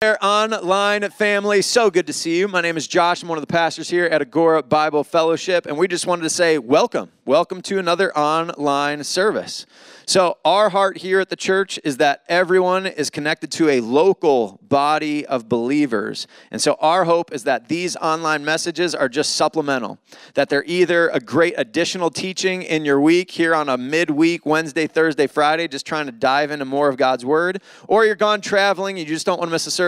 there, 0.00 0.24
online 0.24 1.10
family. 1.10 1.60
So 1.60 1.90
good 1.90 2.06
to 2.06 2.12
see 2.12 2.38
you. 2.38 2.46
My 2.46 2.60
name 2.60 2.76
is 2.76 2.86
Josh. 2.86 3.20
I'm 3.20 3.28
one 3.28 3.36
of 3.36 3.42
the 3.42 3.52
pastors 3.52 3.90
here 3.90 4.04
at 4.04 4.22
Agoura 4.22 4.62
Bible 4.68 5.02
Fellowship, 5.02 5.66
and 5.66 5.76
we 5.76 5.88
just 5.88 6.06
wanted 6.06 6.22
to 6.22 6.30
say 6.30 6.56
welcome. 6.56 7.10
Welcome 7.24 7.60
to 7.62 7.80
another 7.80 8.16
online 8.16 9.02
service. 9.02 9.66
So, 10.06 10.38
our 10.42 10.70
heart 10.70 10.96
here 10.96 11.20
at 11.20 11.28
the 11.28 11.36
church 11.36 11.78
is 11.84 11.98
that 11.98 12.22
everyone 12.28 12.86
is 12.86 13.10
connected 13.10 13.50
to 13.52 13.68
a 13.68 13.80
local 13.82 14.58
body 14.62 15.26
of 15.26 15.50
believers. 15.50 16.26
And 16.50 16.62
so, 16.62 16.78
our 16.80 17.04
hope 17.04 17.30
is 17.30 17.44
that 17.44 17.68
these 17.68 17.94
online 17.96 18.42
messages 18.42 18.94
are 18.94 19.10
just 19.10 19.34
supplemental, 19.36 19.98
that 20.32 20.48
they're 20.48 20.64
either 20.64 21.10
a 21.10 21.20
great 21.20 21.52
additional 21.58 22.08
teaching 22.08 22.62
in 22.62 22.86
your 22.86 22.98
week 22.98 23.30
here 23.30 23.54
on 23.54 23.68
a 23.68 23.76
midweek, 23.76 24.46
Wednesday, 24.46 24.86
Thursday, 24.86 25.26
Friday, 25.26 25.68
just 25.68 25.84
trying 25.84 26.06
to 26.06 26.12
dive 26.12 26.50
into 26.50 26.64
more 26.64 26.88
of 26.88 26.96
God's 26.96 27.26
Word, 27.26 27.60
or 27.86 28.06
you're 28.06 28.14
gone 28.14 28.40
traveling, 28.40 28.96
you 28.96 29.04
just 29.04 29.26
don't 29.26 29.38
want 29.38 29.50
to 29.50 29.52
miss 29.52 29.66
a 29.66 29.70
service. 29.70 29.87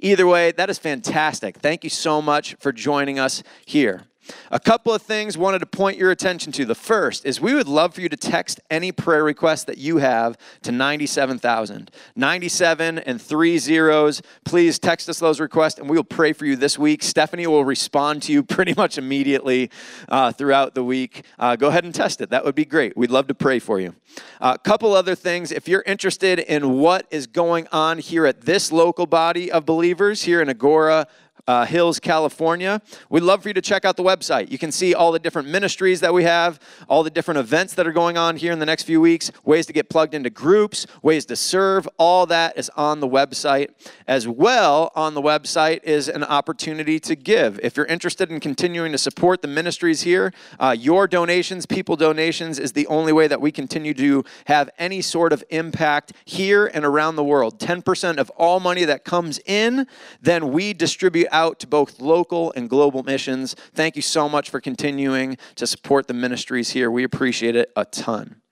Either 0.00 0.26
way, 0.26 0.52
that 0.52 0.70
is 0.70 0.78
fantastic. 0.78 1.58
Thank 1.58 1.84
you 1.84 1.90
so 1.90 2.22
much 2.22 2.54
for 2.60 2.72
joining 2.72 3.18
us 3.18 3.42
here. 3.64 4.04
A 4.50 4.60
couple 4.60 4.94
of 4.94 5.02
things 5.02 5.36
wanted 5.36 5.58
to 5.60 5.66
point 5.66 5.98
your 5.98 6.10
attention 6.10 6.52
to. 6.52 6.64
The 6.64 6.74
first 6.74 7.24
is 7.24 7.40
we 7.40 7.54
would 7.54 7.68
love 7.68 7.94
for 7.94 8.00
you 8.00 8.08
to 8.08 8.16
text 8.16 8.60
any 8.70 8.92
prayer 8.92 9.24
request 9.24 9.66
that 9.66 9.78
you 9.78 9.98
have 9.98 10.36
to 10.62 10.72
97,000. 10.72 11.90
97 12.14 12.98
and 12.98 13.20
three 13.20 13.58
zeros. 13.58 14.22
Please 14.44 14.78
text 14.78 15.08
us 15.08 15.18
those 15.18 15.40
requests 15.40 15.78
and 15.78 15.88
we 15.88 15.96
will 15.96 16.04
pray 16.04 16.32
for 16.32 16.46
you 16.46 16.56
this 16.56 16.78
week. 16.78 17.02
Stephanie 17.02 17.46
will 17.46 17.64
respond 17.64 18.22
to 18.22 18.32
you 18.32 18.42
pretty 18.52 18.74
much 18.76 18.98
immediately 18.98 19.70
uh, 20.08 20.32
throughout 20.32 20.74
the 20.74 20.84
week. 20.84 21.24
Uh, 21.38 21.56
go 21.56 21.68
ahead 21.68 21.84
and 21.84 21.94
test 21.94 22.20
it. 22.20 22.30
That 22.30 22.44
would 22.44 22.54
be 22.54 22.64
great. 22.64 22.96
We'd 22.96 23.10
love 23.10 23.26
to 23.28 23.34
pray 23.34 23.58
for 23.58 23.80
you. 23.80 23.94
A 24.40 24.44
uh, 24.44 24.56
couple 24.56 24.92
other 24.92 25.14
things. 25.14 25.50
If 25.50 25.68
you're 25.68 25.82
interested 25.86 26.38
in 26.38 26.78
what 26.78 27.06
is 27.10 27.26
going 27.26 27.66
on 27.72 27.98
here 27.98 28.26
at 28.26 28.42
this 28.42 28.70
local 28.70 29.06
body 29.06 29.50
of 29.50 29.64
believers 29.64 30.22
here 30.22 30.40
in 30.40 30.48
Agoura, 30.48 31.06
uh, 31.48 31.64
Hills, 31.64 31.98
California. 31.98 32.80
We'd 33.10 33.22
love 33.22 33.42
for 33.42 33.48
you 33.48 33.54
to 33.54 33.60
check 33.60 33.84
out 33.84 33.96
the 33.96 34.02
website. 34.02 34.50
You 34.50 34.58
can 34.58 34.70
see 34.70 34.94
all 34.94 35.10
the 35.10 35.18
different 35.18 35.48
ministries 35.48 36.00
that 36.00 36.14
we 36.14 36.22
have, 36.24 36.60
all 36.88 37.02
the 37.02 37.10
different 37.10 37.38
events 37.38 37.74
that 37.74 37.86
are 37.86 37.92
going 37.92 38.16
on 38.16 38.36
here 38.36 38.52
in 38.52 38.60
the 38.60 38.66
next 38.66 38.84
few 38.84 39.00
weeks, 39.00 39.32
ways 39.44 39.66
to 39.66 39.72
get 39.72 39.88
plugged 39.88 40.14
into 40.14 40.30
groups, 40.30 40.86
ways 41.02 41.26
to 41.26 41.36
serve. 41.36 41.88
All 41.98 42.26
that 42.26 42.56
is 42.56 42.70
on 42.76 43.00
the 43.00 43.08
website. 43.08 43.70
As 44.06 44.28
well, 44.28 44.92
on 44.94 45.14
the 45.14 45.22
website 45.22 45.82
is 45.82 46.08
an 46.08 46.22
opportunity 46.22 47.00
to 47.00 47.16
give. 47.16 47.58
If 47.62 47.76
you're 47.76 47.86
interested 47.86 48.30
in 48.30 48.38
continuing 48.38 48.92
to 48.92 48.98
support 48.98 49.42
the 49.42 49.48
ministries 49.48 50.02
here, 50.02 50.32
uh, 50.60 50.76
your 50.78 51.08
donations, 51.08 51.66
people 51.66 51.96
donations, 51.96 52.58
is 52.58 52.72
the 52.72 52.86
only 52.86 53.12
way 53.12 53.26
that 53.26 53.40
we 53.40 53.50
continue 53.50 53.94
to 53.94 54.24
have 54.46 54.70
any 54.78 55.00
sort 55.00 55.32
of 55.32 55.42
impact 55.50 56.12
here 56.24 56.66
and 56.66 56.84
around 56.84 57.16
the 57.16 57.24
world. 57.24 57.58
10% 57.58 58.18
of 58.18 58.30
all 58.30 58.60
money 58.60 58.84
that 58.84 59.04
comes 59.04 59.40
in, 59.46 59.86
then 60.20 60.52
we 60.52 60.72
distribute 60.72 61.26
out 61.32 61.58
to 61.60 61.66
both 61.66 62.00
local 62.00 62.52
and 62.54 62.68
global 62.68 63.02
missions. 63.02 63.56
Thank 63.74 63.96
you 63.96 64.02
so 64.02 64.28
much 64.28 64.50
for 64.50 64.60
continuing 64.60 65.38
to 65.56 65.66
support 65.66 66.06
the 66.06 66.14
ministries 66.14 66.70
here. 66.70 66.90
We 66.90 67.04
appreciate 67.04 67.56
it 67.56 67.72
a 67.76 67.84
ton. 67.84 68.42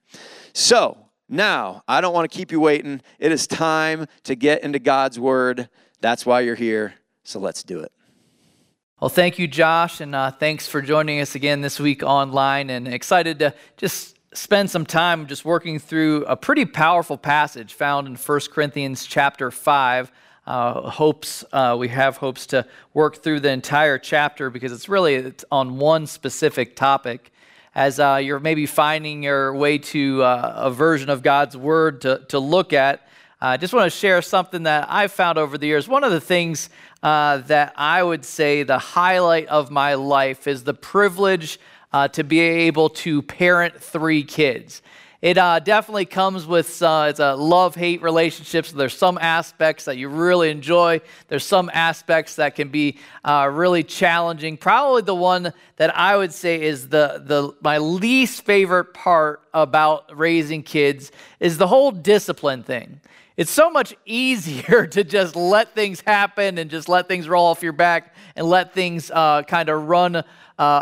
So, 0.53 0.97
now, 1.29 1.85
I 1.87 2.01
don't 2.01 2.13
want 2.13 2.29
to 2.29 2.37
keep 2.37 2.51
you 2.51 2.59
waiting. 2.59 3.03
It 3.21 3.31
is 3.31 3.47
time 3.47 4.07
to 4.25 4.35
get 4.35 4.65
into 4.65 4.81
God's 4.81 5.21
Word. 5.21 5.69
That's 6.01 6.27
why 6.27 6.41
you're 6.41 6.57
here. 6.57 6.95
So 7.23 7.39
let's 7.39 7.63
do 7.63 7.79
it. 7.81 7.93
Well, 9.01 9.09
thank 9.09 9.39
you, 9.39 9.47
Josh, 9.47 10.01
and 10.01 10.15
uh, 10.15 10.33
thanks 10.33 10.67
for 10.67 10.83
joining 10.83 11.21
us 11.21 11.37
again 11.37 11.61
this 11.61 11.79
week 11.79 12.03
online. 12.03 12.69
And 12.69 12.89
excited 12.89 13.39
to 13.39 13.55
just 13.77 14.19
spend 14.35 14.71
some 14.71 14.85
time 14.85 15.27
just 15.27 15.45
working 15.45 15.79
through 15.79 16.25
a 16.25 16.37
pretty 16.37 16.65
powerful 16.65 17.17
passage 17.17 17.75
found 17.75 18.09
in 18.09 18.17
1 18.17 18.41
Corinthians 18.53 19.07
chapter 19.07 19.51
5 19.51 20.13
uh, 20.51 20.91
hopes 20.91 21.45
uh, 21.53 21.77
we 21.79 21.87
have 21.87 22.17
hopes 22.17 22.45
to 22.45 22.67
work 22.93 23.23
through 23.23 23.39
the 23.39 23.51
entire 23.51 23.99
chapter 23.99 24.51
because 24.51 24.73
it's 24.73 24.89
really 24.89 25.15
it's 25.15 25.45
on 25.53 25.79
one 25.79 26.09
specific 26.09 26.75
topic. 26.75 27.31
As 27.73 28.01
uh, 28.01 28.17
you're 28.21 28.41
maybe 28.41 28.67
finding 28.67 29.23
your 29.23 29.55
way 29.55 29.79
to 29.79 30.25
uh, 30.25 30.55
a 30.57 30.71
version 30.73 31.09
of 31.09 31.23
god's 31.23 31.57
word 31.57 32.01
to, 32.01 32.25
to 32.31 32.41
look 32.41 32.73
at 32.73 33.07
i 33.41 33.57
just 33.57 33.73
want 33.73 33.85
to 33.85 33.97
share 33.97 34.21
something 34.23 34.65
that 34.65 34.89
i've 34.91 35.13
found 35.13 35.39
over 35.39 35.57
the 35.57 35.69
years. 35.69 35.87
One 35.87 36.03
of 36.03 36.11
the 36.11 36.21
things 36.21 36.69
uh, 37.01 37.39
that 37.47 37.73
i 37.77 38.03
would 38.03 38.25
say 38.25 38.65
the 38.65 38.79
highlight 38.79 39.47
of 39.47 39.71
my 39.71 39.95
life 39.95 40.49
is 40.49 40.65
the 40.65 40.75
privilege 40.75 41.61
uh, 41.93 42.09
to 42.09 42.25
be 42.25 42.41
able 42.41 42.89
to 43.05 43.23
parent 43.23 43.81
three 43.81 44.25
kids 44.25 44.83
it 45.23 45.37
uh, 45.37 45.59
definitely 45.59 46.07
comes 46.07 46.47
with 46.47 46.81
uh, 46.83 47.09
it's 47.11 47.21
a 47.21 47.35
love 47.35 47.75
hate 47.75 48.01
relationship. 48.01 48.65
So 48.65 48.77
there's 48.77 48.97
some 48.97 49.19
aspects 49.19 49.85
that 49.85 49.99
you 49.99 50.09
really 50.09 50.51
enjoy. 50.51 51.03
There's 51.29 51.45
some 51.45 51.71
aspects 51.75 52.37
that 52.37 52.55
can 52.55 52.69
be 52.69 52.97
uh, 53.23 53.51
really 53.53 53.83
challenging. 53.83 54.57
Probably 54.57 55.03
the 55.03 55.15
one 55.15 55.53
that 55.77 55.97
I 55.97 56.17
would 56.17 56.33
say 56.33 56.63
is 56.63 56.89
the 56.89 57.23
the 57.25 57.55
my 57.61 57.79
least 57.79 58.47
favorite 58.47 58.95
part 58.95 59.43
about 59.53 60.17
raising 60.17 60.63
kids 60.63 61.13
is 61.39 61.59
the 61.59 61.67
whole 61.67 61.91
discipline 61.91 62.63
thing. 62.63 63.01
It's 63.41 63.51
so 63.51 63.71
much 63.71 63.95
easier 64.05 64.87
to 64.89 65.03
just 65.03 65.35
let 65.35 65.75
things 65.75 66.03
happen 66.03 66.59
and 66.59 66.71
just 66.71 66.91
let 66.91 67.09
things 67.09 67.27
roll 67.27 67.47
off 67.47 67.63
your 67.63 67.73
back 67.73 68.15
and 68.37 68.47
let 68.47 68.75
things 68.75 69.11
uh, 69.11 69.45
kind 69.45 69.71
of 69.71 69.89
run 69.89 70.17
uh, 70.17 70.23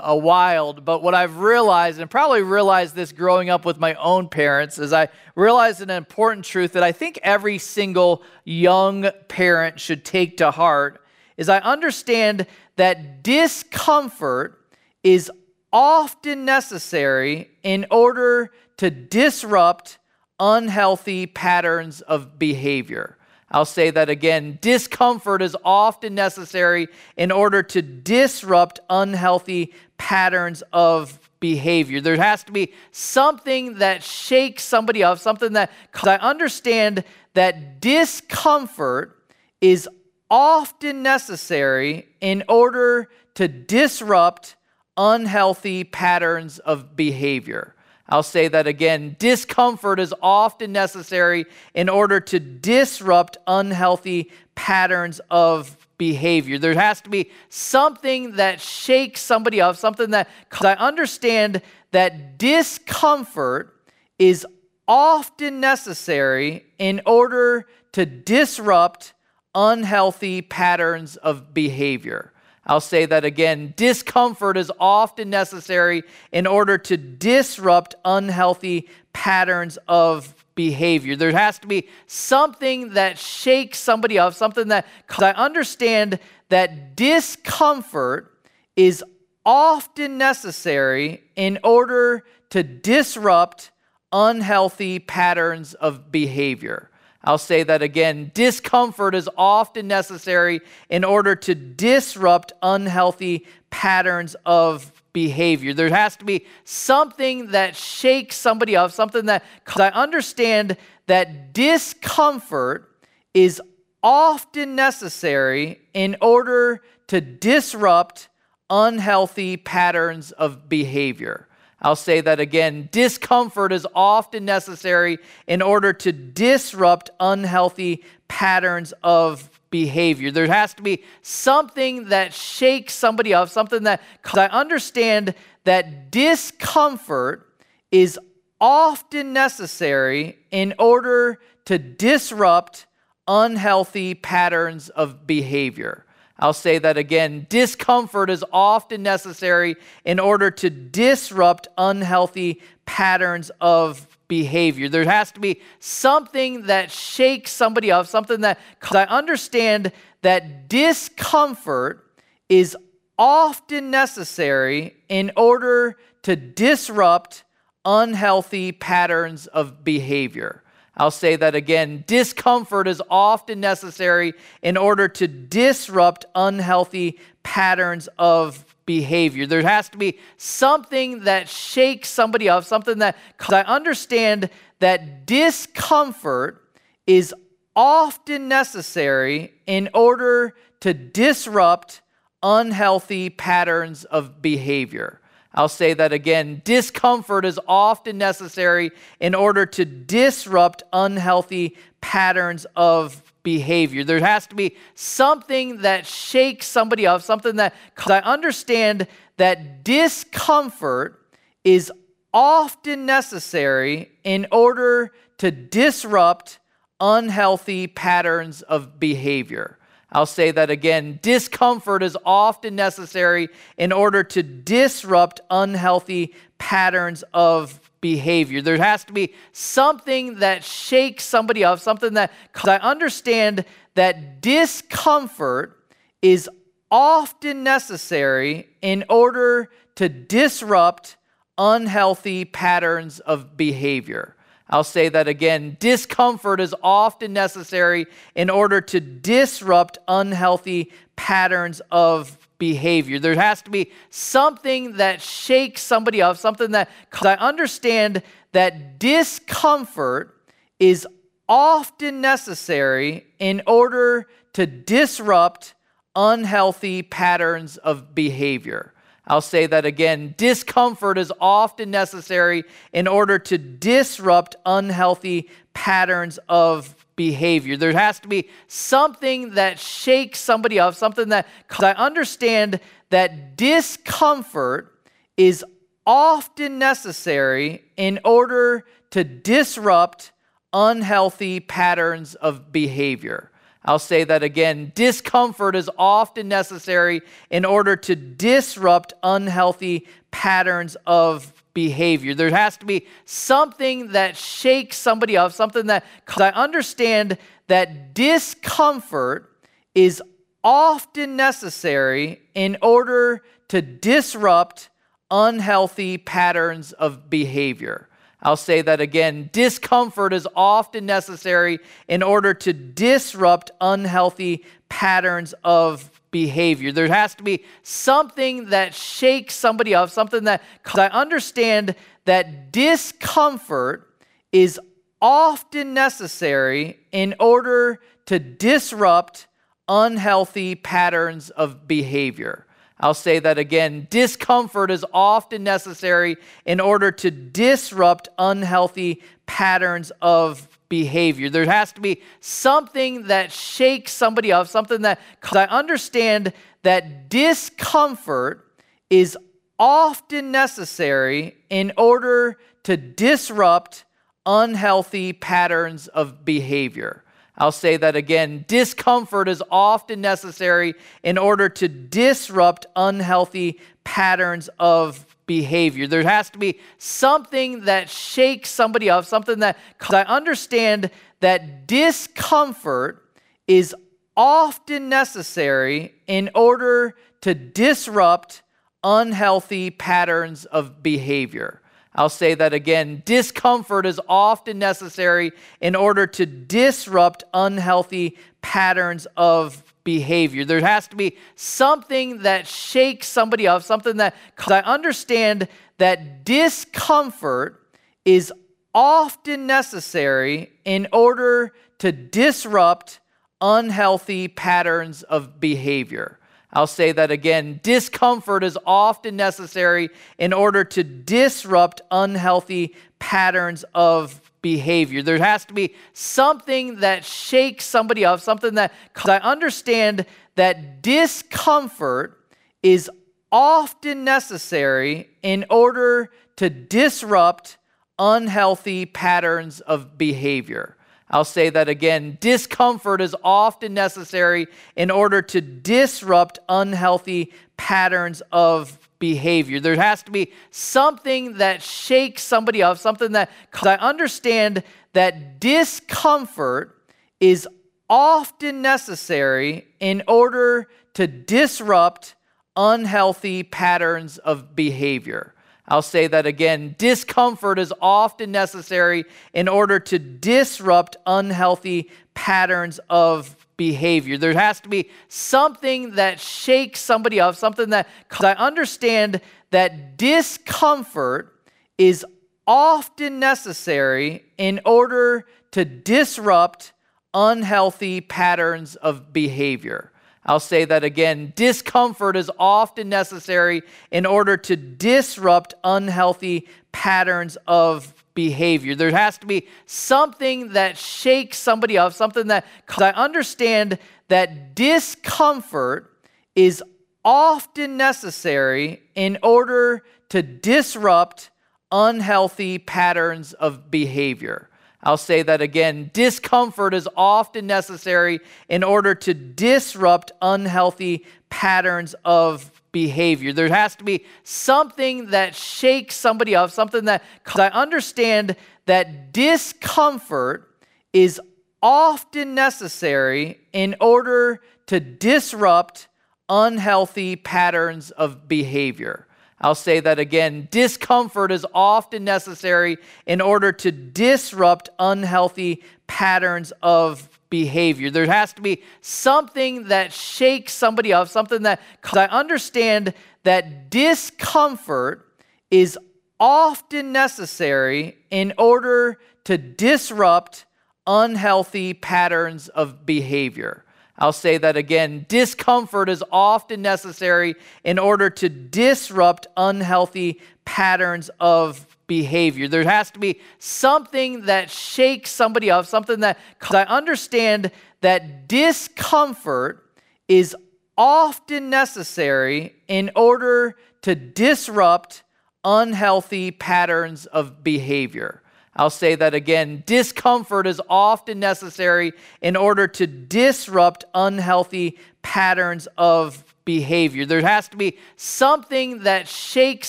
a 0.03 0.17
wild. 0.17 0.85
But 0.85 1.01
what 1.01 1.15
I've 1.15 1.39
realized, 1.39 2.01
and 2.01 2.11
probably 2.11 2.43
realized 2.43 2.97
this 2.97 3.13
growing 3.13 3.49
up 3.49 3.65
with 3.65 3.79
my 3.79 3.95
own 3.95 4.29
parents, 4.29 4.81
is 4.81 4.93
I 4.93 5.07
realized 5.37 5.83
an 5.83 5.91
important 5.91 6.45
truth 6.45 6.73
that 6.73 6.83
I 6.83 6.91
think 6.91 7.21
every 7.23 7.59
single 7.59 8.25
young 8.45 9.09
parent 9.29 9.79
should 9.79 10.05
take 10.05 10.39
to 10.39 10.51
heart 10.51 11.01
is 11.37 11.49
I 11.49 11.59
understand 11.59 12.45
that 12.75 13.23
discomfort 13.23 14.59
is 15.05 15.31
often 15.73 16.45
necessary 16.45 17.51
in 17.63 17.87
order 17.89 18.51
to 18.79 18.91
disrupt 18.91 19.98
unhealthy 20.41 21.26
patterns 21.26 22.00
of 22.00 22.38
behavior. 22.38 23.16
I'll 23.50 23.65
say 23.65 23.91
that 23.91 24.10
again. 24.10 24.59
Discomfort 24.60 25.41
is 25.41 25.56
often 25.65 26.15
necessary 26.15 26.88
in 27.16 27.32
order 27.32 27.62
to 27.62 27.81
disrupt 27.81 28.81
unhealthy 28.91 29.72
patterns 29.97 30.62
of 30.72 31.19
behavior. 31.41 32.00
There 32.00 32.16
has 32.16 32.44
to 32.44 32.53
be 32.53 32.72
something 32.93 33.78
that 33.78 34.03
shakes 34.03 34.65
somebody 34.65 35.03
up, 35.03 35.19
something 35.19 35.54
that 35.54 35.71
I 36.03 36.16
understand 36.16 37.05
that 37.34 37.81
discomfort 37.81 39.16
is 39.60 39.88
often 40.31 41.03
necessary 41.03 42.09
in 42.20 42.44
order 42.49 43.09
to 43.34 43.49
disrupt 43.49 44.56
unhealthy 44.97 45.84
patterns 45.84 46.59
of 46.59 46.97
behavior. 46.97 47.75
I'll 48.09 48.23
say 48.23 48.49
that 48.49 48.67
again. 48.67 49.17
Discomfort 49.19 50.01
is 50.01 50.15
often 50.23 50.73
necessary 50.73 51.45
in 51.75 51.89
order 51.89 52.21
to 52.21 52.41
disrupt 52.41 53.37
unhealthy 53.47 54.31
patterns 54.55 55.21
of 55.31 55.77
behavior. 55.99 56.59
There 56.59 56.75
has 56.75 57.01
to 57.03 57.11
be 57.11 57.31
something 57.51 58.37
that 58.37 58.61
shakes 58.61 59.21
somebody 59.21 59.61
up, 59.61 59.77
something 59.77 60.11
that 60.13 60.29
I 60.61 60.75
understand 60.75 61.61
that 61.91 62.39
discomfort 62.39 63.75
is 64.19 64.47
often 64.87 65.61
necessary 65.61 66.65
in 66.79 67.03
order 67.05 67.67
to 67.93 68.07
disrupt 68.07 69.13
unhealthy 69.55 70.41
patterns 70.41 71.17
of 71.17 71.53
behavior. 71.53 72.33
I'll 72.69 72.81
say 72.81 73.06
that 73.06 73.25
again. 73.25 73.73
Discomfort 73.77 74.59
is 74.59 74.71
often 74.79 75.31
necessary 75.31 76.03
in 76.33 76.47
order 76.47 76.77
to 76.77 76.97
disrupt 76.99 77.95
unhealthy 78.05 78.89
patterns 79.15 79.79
of 79.89 80.34
behavior. 80.55 81.17
There 81.17 81.33
has 81.33 81.59
to 81.61 81.67
be 81.67 81.89
something 82.06 82.95
that 82.95 83.19
shakes 83.19 83.79
somebody 83.79 84.19
up, 84.19 84.34
something 84.34 84.69
that 84.69 84.87
I 85.19 85.31
understand 85.31 86.19
that 86.50 86.94
discomfort 86.94 88.35
is 88.76 89.03
often 89.47 90.19
necessary 90.19 91.23
in 91.37 91.59
order 91.65 92.25
to 92.50 92.62
disrupt 92.62 93.70
unhealthy 94.12 94.99
patterns 94.99 95.75
of 95.75 96.12
behavior. 96.12 96.88
I'll 97.25 97.38
say 97.38 97.62
that 97.65 97.82
again. 97.82 98.31
Discomfort 98.32 99.15
is 99.15 99.29
often 99.37 99.88
necessary 99.88 100.61
in 100.88 101.05
order 101.05 101.35
to 101.35 101.55
disrupt 101.55 102.53
unhealthy 102.62 103.47
patterns 103.70 104.37
of 104.47 104.93
behavior. 105.12 105.75
There 105.75 105.88
has 105.88 106.17
to 106.17 106.25
be 106.25 106.47
something 106.65 107.50
that 107.50 107.75
shakes 107.75 108.37
somebody 108.37 108.76
up, 108.76 108.93
something 108.93 109.26
that 109.26 109.44
I 109.76 109.88
understand 109.88 110.76
that 111.06 111.53
discomfort 111.53 112.88
is 113.35 113.61
often 114.03 114.76
necessary 114.76 115.81
in 115.93 116.17
order 116.20 116.82
to 117.09 117.20
disrupt 117.20 118.29
unhealthy 118.70 119.56
patterns 119.56 120.31
of 120.32 120.69
behavior. 120.69 121.49
I'll 121.81 121.97
say 121.97 122.21
that 122.21 122.41
again. 122.41 122.89
Discomfort 122.91 123.73
is 123.73 123.87
often 123.95 124.45
necessary 124.45 125.19
in 125.47 125.63
order 125.63 125.93
to 125.93 126.13
disrupt 126.13 127.11
unhealthy 127.21 128.05
patterns 128.27 128.93
of 129.03 129.49
behavior. 129.71 130.31
There 130.31 130.47
has 130.47 130.75
to 130.75 130.83
be 130.83 131.05
something 131.23 132.07
that 132.07 132.35
shakes 132.35 132.95
somebody 132.95 133.33
up, 133.33 133.49
something 133.49 133.85
that, 133.85 134.03
I 134.35 134.47
understand 134.47 135.35
that 135.65 136.11
discomfort 136.11 137.47
is 137.91 138.19
often 138.61 139.33
necessary 139.33 140.39
in 140.51 140.75
order 140.79 141.39
to 141.67 141.79
disrupt 141.79 142.87
unhealthy 143.29 144.15
patterns 144.15 144.89
of 144.89 145.27
behavior. 145.27 146.07
I'll 146.38 146.52
say 146.52 146.79
that 146.79 146.96
again. 146.96 147.46
Discomfort 147.49 148.31
is 148.31 148.44
often 148.52 149.02
necessary 149.02 149.76
in 150.05 150.20
order 150.20 150.50
to 150.52 150.70
disrupt 150.70 151.67
unhealthy 151.76 152.62
patterns 152.87 153.50
of 153.61 154.06
behavior. 154.29 154.88
There 154.88 155.05
has 155.05 155.32
to 155.32 155.40
be 155.40 155.61
something 155.81 156.67
that 156.67 156.93
shakes 156.93 157.50
somebody 157.50 157.90
up, 157.90 158.06
something 158.06 158.43
that, 158.43 158.61
I 158.82 159.05
understand 159.05 159.90
that 160.23 160.69
discomfort 160.69 162.05
is 162.49 162.76
often 163.19 163.91
necessary 163.91 164.96
in 165.08 165.32
order 165.37 165.96
to 166.23 166.37
disrupt 166.37 167.43
unhealthy 167.84 168.70
patterns 168.70 169.46
of 169.49 169.82
behavior. 169.82 170.62
I'll 170.99 171.11
say 171.12 171.37
that 171.37 171.55
again. 171.55 172.05
Discomfort 172.06 172.89
is 172.89 173.00
often 173.09 173.61
necessary 173.61 174.35
in 174.62 174.77
order 174.77 175.09
to 175.09 175.29
disrupt 175.29 176.27
unhealthy 176.35 177.19
patterns 177.43 178.09
of 178.19 178.65
behavior. 178.85 179.47
There 179.47 179.62
has 179.62 179.89
to 179.91 179.99
be 179.99 180.19
something 180.39 181.25
that 181.25 181.49
shakes 181.49 182.09
somebody 182.09 182.49
up, 182.49 182.65
something 182.65 182.99
that, 182.99 183.17
I 183.49 183.61
understand 183.61 184.50
that 184.81 185.27
discomfort 185.27 186.65
is 187.06 187.35
often 187.77 188.49
necessary 188.49 189.55
in 189.67 189.89
order 189.94 190.55
to 190.81 190.94
disrupt 190.94 192.01
unhealthy 192.43 193.31
patterns 193.31 194.05
of 194.05 194.43
behavior. 194.43 195.21
I'll 195.55 195.69
say 195.69 195.95
that 195.95 196.12
again. 196.12 196.61
Discomfort 196.65 197.45
is 197.45 197.59
often 197.67 198.19
necessary 198.19 198.91
in 199.19 199.35
order 199.35 199.67
to 199.67 199.85
disrupt 199.85 200.83
unhealthy 200.93 201.77
patterns 202.00 202.67
of 202.77 203.23
behavior. 203.43 204.05
There 204.05 204.21
has 204.21 204.47
to 204.49 204.55
be 204.55 204.77
something 204.95 205.79
that 205.83 206.06
shakes 206.06 206.67
somebody 206.67 207.06
up, 207.06 207.23
something 207.23 207.56
that, 207.56 207.75
I 208.06 208.19
understand 208.19 209.06
that 209.39 209.85
discomfort 209.85 211.19
is 211.65 211.91
often 212.33 213.06
necessary 213.06 214.11
in 214.25 214.47
order 214.53 215.12
to 215.39 215.51
disrupt 215.51 216.59
unhealthy 217.01 217.87
patterns 217.87 218.62
of 218.62 219.01
behavior. 219.01 219.78
I'll 220.10 220.26
say 220.26 220.50
that 220.52 220.70
again. 220.70 221.19
Discomfort 221.20 222.02
is 222.02 222.16
often 222.25 222.75
necessary 222.76 223.49
in 223.76 223.93
order 223.93 224.25
to 224.25 224.43
disrupt 224.43 225.40
unhealthy 225.50 226.34
patterns 226.56 227.25
of 227.34 227.81
behavior. 228.00 228.62
There 228.62 228.78
has 228.78 229.05
to 229.05 229.12
be 229.12 229.34
something 229.52 230.37
that 230.37 230.64
shakes 230.64 231.25
somebody 231.25 231.62
up, 231.62 231.81
something 231.81 232.14
that, 232.14 232.32
I 232.64 232.76
understand 232.76 233.64
that 233.94 234.40
discomfort 234.40 235.78
is 236.22 236.49
often 236.90 237.62
necessary 237.62 238.69
in 238.81 239.05
order 239.10 239.69
to 239.96 240.08
disrupt 240.08 241.16
unhealthy 241.58 242.44
patterns 242.44 243.20
of 243.20 243.56
behavior. 243.56 244.37
I'll 244.70 244.85
say 244.85 245.09
that 245.09 245.29
again. 245.29 245.76
Discomfort 245.81 246.61
is 246.61 246.75
often 246.82 247.32
necessary 247.32 248.06
in 248.35 248.50
order 248.50 248.81
to 248.82 249.00
disrupt 249.00 249.99
unhealthy 250.06 250.93
patterns 251.17 251.81
of 251.91 252.37
behavior. 252.59 253.19
There 253.19 253.35
has 253.35 253.62
to 253.62 253.70
be 253.70 253.93
something 254.11 254.97
that 254.97 255.23
shakes 255.23 255.82
somebody 255.82 256.20
up, 256.20 256.37
something 256.37 256.73
that, 256.73 256.91
I 257.12 257.35
understand 257.35 258.23
that 258.53 258.99
discomfort 258.99 260.35
is 260.79 261.06
often 261.49 262.20
necessary 262.20 263.26
in 263.38 263.62
order 263.67 264.29
to 264.53 264.67
disrupt 264.67 265.75
unhealthy 266.15 267.03
patterns 267.03 267.76
of 267.79 268.15
behavior. 268.15 268.93
I'll 269.29 269.43
say 269.43 269.67
that 269.67 269.85
again. 269.85 270.35
Discomfort 270.37 271.19
is 271.19 271.33
often 271.41 271.91
necessary 271.91 272.65
in 272.93 273.07
order 273.07 273.39
to 273.39 273.59
disrupt 273.59 274.57
unhealthy 274.65 275.51
patterns 275.75 276.39
of 276.49 276.97
behavior. 277.15 277.77
There 277.77 277.93
has 277.93 278.21
to 278.21 278.29
be 278.29 278.49
something 278.69 279.55
that 279.55 279.79
shakes 279.79 280.39
somebody 280.39 280.81
up, 280.81 280.95
something 280.95 281.29
that, 281.29 281.47
I 281.79 281.93
understand 281.93 282.81
that 283.11 283.57
discomfort 283.57 284.95
is 285.37 285.65
often 286.07 286.79
necessary 286.79 287.85
in 287.97 288.21
order 288.25 288.87
to 289.11 289.25
disrupt 289.25 290.33
unhealthy 290.73 291.61
patterns 291.61 292.35
of 292.35 292.73
behavior. 292.73 293.51
I'll 293.85 293.99
say 293.99 294.25
that 294.25 294.43
again. 294.43 294.93
Discomfort 294.95 295.77
is 295.77 295.91
often 295.99 296.49
necessary 296.49 297.23
in 297.51 297.65
order 297.65 297.97
to 297.97 298.17
disrupt 298.17 299.15
unhealthy 299.23 300.07
patterns 300.31 300.97
of 301.07 301.53
behavior. 301.75 302.35
There 302.35 302.51
has 302.51 302.77
to 302.79 302.87
be 302.87 303.07
something 303.25 304.13
that 304.13 304.37
shakes 304.37 304.97
somebody 304.97 305.37
up, 305.37 305.53
something 305.53 305.87
that, 305.87 306.05
I 306.37 306.49
understand 306.51 307.39
that 307.69 308.15
discomfort 308.15 309.51
is 309.95 310.23
often 310.65 311.37
necessary 311.37 312.43
in 312.55 312.77
order 312.83 313.43
to 313.69 313.81
disrupt 313.81 314.89
unhealthy 315.31 316.19
patterns 316.19 316.93
of 316.93 317.31
behavior. 317.31 318.07
I'll 318.40 318.56
say 318.56 318.82
that 318.82 319.00
again. 319.00 319.50
Discomfort 319.52 320.32
is 320.32 320.46
often 320.55 321.06
necessary 321.06 321.81
in 322.06 322.23
order 322.23 322.55
to 322.55 322.73
disrupt 322.73 323.73
unhealthy 323.81 324.64
patterns 324.88 325.55
of 325.64 326.11
behavior. 326.31 326.93
There 326.93 327.08
has 327.08 327.35
to 327.37 327.43
be 327.43 327.64
something 327.82 328.67
that 328.67 328.94
shakes 328.94 329.55
somebody 329.55 329.94
up, 329.94 330.11
something 330.11 330.44
that, 330.44 330.62
I 330.94 331.06
understand 331.06 331.96
that 332.26 332.70
discomfort 332.70 334.08
is 334.52 334.79
often 335.20 335.94
necessary 335.94 336.99
in 337.11 337.34
order 337.41 338.00
to 338.26 338.38
disrupt 338.38 339.49
unhealthy 339.88 340.76
patterns 340.76 341.51
of 341.51 341.89
behavior. 341.89 342.67
I'll 343.00 343.14
say 343.14 343.38
that 343.38 343.58
again. 343.58 344.06
Discomfort 344.10 344.90
is 344.90 345.05
often 345.12 345.62
necessary 345.62 346.36
in 346.64 346.81
order 346.81 347.12
to 347.12 347.31
disrupt 347.31 348.28
unhealthy 348.38 349.22
patterns 349.46 350.10
of 350.20 350.69
behavior. 350.88 351.50
There 351.50 351.64
has 351.64 351.93
to 351.93 352.00
be 352.00 352.22
something 352.40 353.28
that 353.28 353.52
shakes 353.52 354.12
somebody 354.12 354.52
up, 354.52 354.67
something 354.69 355.02
that, 355.02 355.20
I 355.52 355.64
understand 355.64 356.52
that 356.82 357.28
discomfort 357.28 358.64
is 359.10 359.36
often 359.78 360.50
necessary 360.50 361.56
in 361.70 361.93
order 361.96 362.58
to 362.84 362.96
disrupt 362.96 364.05
unhealthy 364.44 365.32
patterns 365.32 366.08
of 366.08 366.44
behavior. 366.44 367.24
I'll 367.58 367.72
say 367.72 367.96
that 367.96 368.15
again. 368.15 368.65
Discomfort 368.69 369.48
is 369.48 369.62
often 369.70 370.20
necessary 370.20 370.94
in 371.24 371.36
order 371.36 371.69
to 371.69 371.88
disrupt 371.88 372.86
unhealthy 372.94 373.81
patterns 374.05 374.70
of 374.79 375.27
behavior. 375.44 376.06
There 376.06 376.22
has 376.22 376.50
to 376.50 376.58
be 376.58 376.79
something 376.98 377.86
that 377.86 378.08
shakes 378.08 378.70
somebody 378.70 379.10
up, 379.10 379.24
something 379.24 379.58
that, 379.58 379.77
I 380.08 380.22
understand 380.22 381.10
that 381.41 381.88
discomfort 381.88 383.24
is 383.67 383.94
often 384.36 385.08
necessary 385.08 386.15
in 386.29 386.50
order 386.55 387.17
to 387.41 387.55
disrupt 387.55 388.62
unhealthy 389.03 389.91
patterns 389.91 390.65
of 390.65 391.03
behavior. 391.03 391.82
I'll 392.15 392.29
say 392.29 392.55
that 392.55 392.72
again. 392.72 393.22
Discomfort 393.24 394.06
is 394.06 394.20
often 394.29 394.79
necessary 394.79 395.53
in 395.81 395.94
order 395.94 396.27
to 396.27 396.46
disrupt 396.46 397.44
unhealthy 397.55 398.38
patterns 398.62 399.27
of 399.36 399.84
behavior. 400.05 400.65
There 400.65 400.81
has 400.81 401.06
to 401.08 401.17
be 401.17 401.36
something 401.55 402.43
that 402.43 402.67
shakes 402.67 403.29
somebody 403.29 403.69
up, 403.69 403.82
something 403.82 404.17
that, 404.17 404.34
I 404.67 404.81
understand 404.81 405.69
that 405.98 406.44
discomfort 406.44 407.81
is 408.24 408.53
often 408.94 409.67
necessary 409.67 410.72
in 410.84 411.08
order 411.12 411.72
to 411.98 412.10
disrupt 412.10 413.20
unhealthy 413.60 414.48
patterns 414.48 415.22
of 415.24 415.60
behavior. 415.60 416.38
I'll 416.72 416.87
say 416.87 417.13
that 417.13 417.31
again. 417.31 417.81
Discomfort 417.82 418.63
is 418.63 418.79
often 418.87 419.37
necessary 419.37 420.10
in 420.37 420.53
order 420.53 420.84
to 420.84 421.03
disrupt 421.03 422.03
unhealthy 422.10 422.94
patterns 423.19 423.84
of 423.94 424.41
behavior. 424.60 425.22
There 425.22 425.39
has 425.39 425.65
to 425.67 425.75
be 425.75 425.94
something 426.13 426.96
that 427.01 427.25
shakes 427.25 427.87
somebody 427.87 428.25
up, 428.25 428.41
something 428.41 428.75
that, 428.75 428.93
I 429.25 429.39
understand 429.39 430.27
that 430.56 431.01
discomfort 431.01 432.39
is 432.82 433.10
often 433.51 434.25
necessary 434.25 435.31
in 435.43 435.65
order 435.70 436.31
to 436.56 436.69
disrupt 436.69 437.79
unhealthy 438.19 439.06
patterns 439.06 439.81
of 439.81 440.19
behavior. 440.19 440.97
I'll 441.31 441.44
say 441.44 441.70
that 441.70 441.89
again. 441.89 442.39
Discomfort 442.41 443.20
is 443.20 443.37
often 443.44 443.94
necessary 443.94 444.67
in 444.97 445.11
order 445.11 445.43
to 445.43 445.61
disrupt 445.61 446.58
unhealthy 446.69 447.53
patterns 447.77 448.41
of 448.51 448.99
behavior. 449.19 449.81
There 449.81 449.97
has 449.97 450.23
to 450.25 450.31
be 450.31 450.53
something 450.70 451.58
that 451.58 451.82
shakes 451.82 452.43
somebody 452.43 452.82
up, 452.82 452.99
something 452.99 453.32
that, 453.32 453.51
I 453.82 453.94
understand 453.94 454.82
that 455.13 455.61
discomfort 455.61 456.94
is 457.41 457.69
often 458.08 458.81
necessary 458.81 459.87
in 460.01 460.23
order 460.27 460.89
to 461.15 461.27
disrupt 461.27 462.35
unhealthy 462.77 463.65
patterns 463.65 464.39
of 464.39 464.75
behavior. 464.75 465.55
I'll 465.89 466.03
say 466.03 466.27
that 466.27 466.47
again. 466.47 466.95
Discomfort 466.99 467.79
is 467.79 467.93
often 468.01 468.53
necessary 468.53 469.25
in 469.55 469.69
order 469.69 469.99
to 469.99 470.19
disrupt 470.19 471.17
unhealthy 471.27 472.11
patterns 472.35 473.01
of 473.09 473.57
behavior. 473.79 474.37
There 474.37 474.53
has 474.53 474.81
to 474.83 474.89
be 474.89 475.09
something 475.29 476.17
that 476.17 476.41
shakes 476.41 477.01
somebody 477.01 477.41
up, 477.41 477.55
something 477.57 477.91
that, 477.91 478.07
I 478.39 478.53
understand 478.53 479.41
that 479.71 480.19
discomfort 480.19 481.55
is 481.97 482.25
often 482.67 483.39
necessary 483.39 484.45
in 484.59 484.81
order 484.85 485.47
to 485.71 485.85
disrupt 485.87 486.93
unhealthy 487.33 488.21
patterns 488.21 488.97
of 488.97 489.33
behavior. 489.33 490.13
I'll 490.45 490.61
say 490.61 490.85
that 490.85 491.05
again. 491.05 491.53
Discomfort 491.57 492.37
is 492.37 492.51
often 492.59 493.09
necessary 493.09 493.83
in 494.11 494.25
order 494.25 494.57
to 494.57 494.77
disrupt 494.77 495.75
unhealthy 495.85 496.69
patterns 496.93 497.57
of 497.67 498.15
behavior. 498.35 498.95
There 498.95 499.11
has 499.11 499.37
to 499.39 499.47
be 499.47 499.67
something 499.87 500.73
that 500.75 500.97
shakes 500.97 501.59
somebody 501.59 501.99
up, 501.99 502.13
something 502.13 502.47
that, 502.47 502.67
I 502.97 503.11
understand 503.11 503.99
that 504.29 504.75
discomfort 504.75 506.13
is 506.55 506.83
often 507.25 507.97
necessary 507.97 509.03
in 509.15 509.39
order 509.43 510.05
to 510.29 510.43
disrupt 510.43 511.51
unhealthy 511.91 512.79
patterns 512.79 513.55
of 513.55 513.90
behavior. 513.90 514.67
I'll 515.02 515.16
say 515.16 515.42
that 515.42 515.62
again. 515.62 516.11
Discomfort 516.12 516.92
is 516.92 517.09
often 517.16 517.66
necessary 517.66 518.40
in 518.68 518.83
order 518.83 519.14
to 519.14 519.35
disrupt 519.35 520.33
unhealthy 520.42 521.24
patterns 521.50 522.14
of 522.24 522.72
behavior. 522.90 523.52
There 523.52 523.68
has 523.68 523.94
to 523.96 524.05
be 524.05 524.24
something 524.42 525.31
that 525.31 525.55
shakes 525.55 526.16
somebody 526.16 526.57
up, 526.57 526.70
something 526.72 527.05
that, 527.05 527.22
I 527.55 527.68
understand 527.68 528.57
that 528.87 529.33
discomfort 529.33 530.68
is 531.12 531.40
often 531.81 532.57
necessary 532.57 533.61
in 533.72 533.94
order 534.00 534.61
to 534.87 534.98
disrupt 534.98 536.09
unhealthy 536.48 537.37
patterns 537.37 538.11
of 538.11 538.48
behavior. 538.48 539.28
I'll 539.61 539.74
say 539.74 540.00
that 540.00 540.18
again. 540.18 540.68
Discomfort 540.70 541.50
is 541.50 541.66
often 541.74 542.24
necessary 542.24 542.98
in 543.27 543.40
order 543.40 543.72
to 543.72 543.90
disrupt 543.90 544.88
unhealthy 544.98 545.83
patterns 546.07 546.72
of 546.83 547.29
behavior. 547.50 548.11
There 548.11 548.27
has 548.27 548.53
to 548.55 548.62
be 548.62 548.83
something 549.00 549.88
that 549.88 550.12
shakes 550.12 550.74
somebody 550.74 551.12
up, 551.12 551.29
something 551.29 551.62
that, 551.62 551.81
I 552.12 552.27
understand 552.27 553.14
that 553.42 553.90
discomfort 553.90 555.27
is 555.70 555.98
often 556.38 557.12
necessary 557.12 558.16
in 558.31 558.53
order 558.59 559.18
to 559.44 559.59
disrupt 559.59 560.66
unhealthy 561.07 561.94
patterns 561.94 562.68
of 562.68 563.07
behavior. 563.07 563.85
I'll 564.18 564.33
say 564.33 564.59
that 564.59 564.77
again. 564.77 565.27
Discomfort 565.29 566.09
is 566.09 566.25
often 566.33 566.83
necessary 566.83 567.55
in 567.85 567.98
order 567.98 568.31
to 568.31 568.48
disrupt 568.48 569.46
unhealthy 569.57 570.40
patterns 570.64 571.31
of 571.38 571.87
behavior. 572.09 572.66
There 572.66 572.83
has 572.83 573.12
to 573.12 573.20
be 573.20 573.40
something 573.61 574.46
that 574.46 574.70
shakes 574.70 575.31
somebody 575.31 575.70
up, 575.70 575.87
something 575.87 576.20
that, 576.20 576.38
I 576.68 576.83
understand 576.83 577.70
that 578.01 578.48
discomfort 578.48 579.85
is 580.27 580.57
often 580.96 581.70
necessary 581.70 582.75
in 582.88 583.12
order 583.14 583.77
to 584.03 584.16
disrupt 584.16 585.22
unhealthy 585.64 586.51
patterns 586.51 587.27
of 587.27 587.62
behavior. 587.62 588.42
I'll 588.79 588.90
say 588.90 589.16
that 589.16 589.35
again. 589.35 589.83
Discomfort 589.87 590.66
is 590.68 590.81
often 590.88 591.40
necessary 591.40 592.12
in 592.40 592.55
order 592.55 592.87
to 592.87 593.07
disrupt 593.09 594.05
unhealthy 594.14 594.99
patterns 595.20 595.88
of 595.99 596.44
behavior. 596.64 597.27
There 597.27 597.40
has 597.40 597.68
to 597.70 597.77
be 597.77 597.99
something 598.16 599.01
that 599.03 599.27
shakes 599.27 599.88